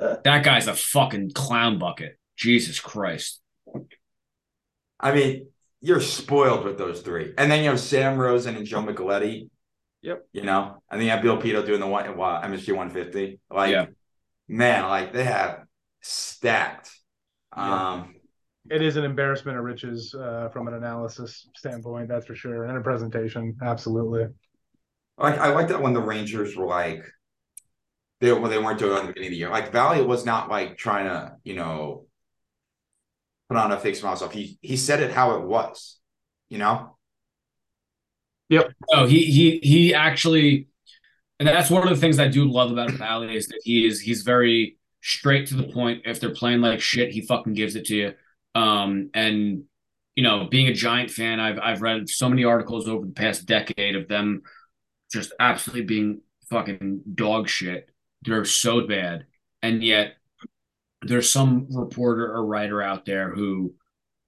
[0.00, 2.18] that guy's a fucking clown bucket.
[2.36, 3.40] Jesus Christ.
[4.98, 5.46] I mean,
[5.84, 7.34] you're spoiled with those three.
[7.36, 9.50] And then you have Sam Rosen and Joe Micheletti.
[10.00, 10.26] Yep.
[10.32, 13.40] You know, and then you have Bill Pidto doing the one MSG 150.
[13.50, 13.86] Like, yeah.
[14.48, 15.64] man, like they have
[16.00, 16.90] stacked.
[17.56, 17.92] Yeah.
[17.92, 18.14] Um,
[18.70, 22.78] it is an embarrassment of riches uh, from an analysis standpoint, that's for sure, and
[22.78, 24.26] a presentation, absolutely.
[25.18, 27.04] Like I like that when the Rangers were like,
[28.20, 29.50] they when they weren't doing it at the beginning of the year.
[29.50, 32.06] Like Valley was not like trying to, you know,
[33.48, 34.32] put on a fake smile stuff.
[34.32, 35.98] He he said it how it was,
[36.48, 36.96] you know.
[38.48, 38.72] Yep.
[38.92, 40.68] Oh, he he he actually,
[41.38, 44.00] and that's one of the things I do love about Valley is that he is
[44.00, 46.02] he's very straight to the point.
[46.04, 48.14] If they're playing like shit, he fucking gives it to you.
[48.54, 49.64] Um, and
[50.14, 53.46] you know, being a Giant fan, I've I've read so many articles over the past
[53.46, 54.42] decade of them
[55.12, 56.20] just absolutely being
[56.50, 57.88] fucking dog shit.
[58.22, 59.26] They're so bad,
[59.62, 60.14] and yet
[61.06, 63.74] there's some reporter or writer out there who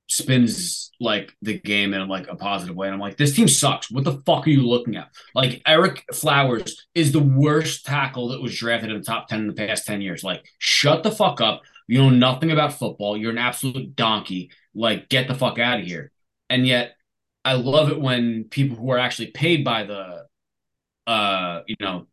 [0.08, 2.86] spins like the game in like a positive way.
[2.86, 3.90] And I'm like, this team sucks.
[3.90, 5.08] What the fuck are you looking at?
[5.34, 9.46] Like Ereck Flowers is the worst tackle that was drafted in the top 10 in
[9.48, 10.22] the past 10 years.
[10.22, 11.62] Like, shut the fuck up.
[11.88, 13.16] You know nothing about football.
[13.16, 14.50] You're an absolute donkey.
[14.74, 16.12] Like, get the fuck out of here.
[16.48, 16.94] And yet
[17.44, 20.26] I love it when people who are actually paid by the
[21.06, 22.06] uh, you know,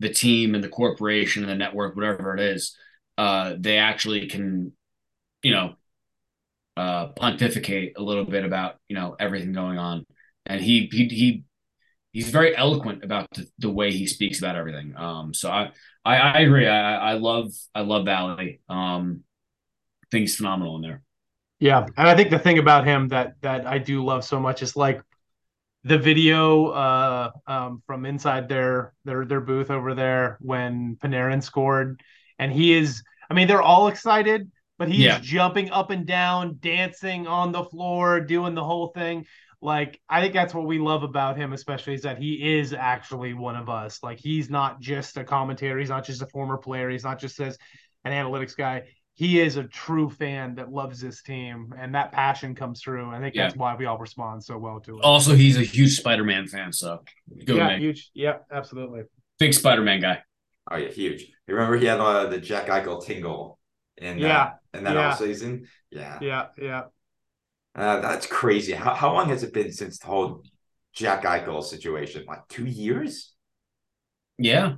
[0.00, 2.76] the team and the corporation and the network, whatever it is,
[3.18, 4.72] uh, they actually can,
[5.42, 5.74] you know,
[6.76, 10.06] uh, pontificate a little bit about you know everything going on,
[10.46, 11.44] and he he he
[12.12, 14.94] he's very eloquent about the, the way he speaks about everything.
[14.96, 15.70] Um, so I
[16.04, 16.66] I, I agree.
[16.66, 18.60] I, I love I love Valley.
[18.68, 19.24] Um,
[20.10, 21.02] he's phenomenal in there.
[21.58, 24.62] Yeah, and I think the thing about him that that I do love so much
[24.62, 25.02] is like
[25.84, 32.02] the video uh, um, from inside their their their booth over there when Panarin scored,
[32.42, 33.02] and he is.
[33.30, 35.18] I mean, they're all excited, but he Yeah.
[35.18, 39.26] is jumping up and down, dancing on the floor, doing the whole thing.
[39.60, 43.32] Like I think that's what we love about him, especially is that he is actually
[43.32, 44.02] one of us.
[44.02, 47.38] Like he's not just a commentator, he's not just a former player, he's not just
[47.40, 47.56] as
[48.04, 48.82] an analytics guy.
[49.14, 53.10] He is a true fan that loves this team, and that passion comes through.
[53.10, 55.04] I think that's why we all respond so well to it.
[55.04, 57.04] Also, he's a huge Spider-Man fan, so
[57.44, 58.10] good yeah, huge.
[58.14, 59.02] Yeah, absolutely.
[59.38, 60.22] Big Spider-Man guy.
[60.70, 61.22] Oh yeah, huge.
[61.46, 63.58] You remember he had uh, the Jack Eichel tingle
[63.96, 65.10] in Yeah, that in that yeah.
[65.10, 65.66] off season?
[65.90, 66.18] Yeah.
[66.20, 66.84] Yeah, yeah.
[67.74, 68.72] Uh, that's crazy.
[68.72, 70.42] How how long has it been since the whole
[70.92, 72.24] Jack Eichel situation?
[72.26, 73.34] Like two years?
[74.38, 74.76] Yeah,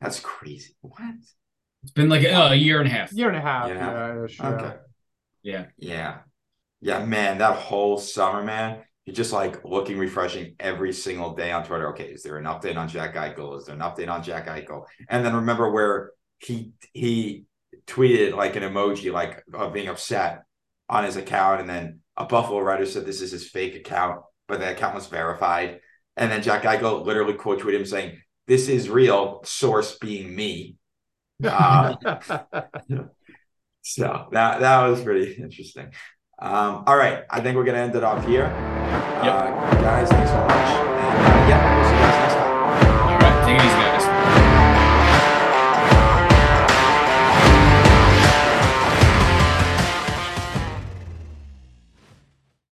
[0.00, 0.74] That's crazy.
[0.80, 1.14] What?
[1.82, 3.12] it's been like uh, a year and a half.
[3.12, 3.68] Year and a half.
[3.70, 3.86] Yeah.
[3.88, 4.56] Yeah, sure.
[4.56, 4.76] Okay.
[5.42, 6.18] Yeah, Yeah.
[6.80, 11.64] Yeah, man, that whole summer, man, you're just like looking refreshing every single day on
[11.64, 11.88] Twitter.
[11.92, 13.56] Okay, is there an update on Jack Eichel?
[13.56, 14.84] Is there an update on Jack Eichel?
[15.08, 17.46] And then remember where he he
[17.86, 20.42] tweeted like an emoji like of being upset
[20.90, 24.60] on his account, and then a Buffalo writer said this is his fake account, but
[24.60, 25.80] the account was verified.
[26.18, 30.76] And then Jack Eichel literally quote tweeted him saying, This is real, source being me.
[31.42, 31.94] Uh,
[33.80, 35.92] So that that was pretty interesting.
[36.40, 38.44] Um, all right, I think we're gonna end it off here.
[38.44, 39.50] Uh,
[39.82, 40.50] guys, thanks so much.
[40.50, 42.54] And uh, yeah, we'll see you guys next time.
[43.10, 43.87] all right, take it easy, guys.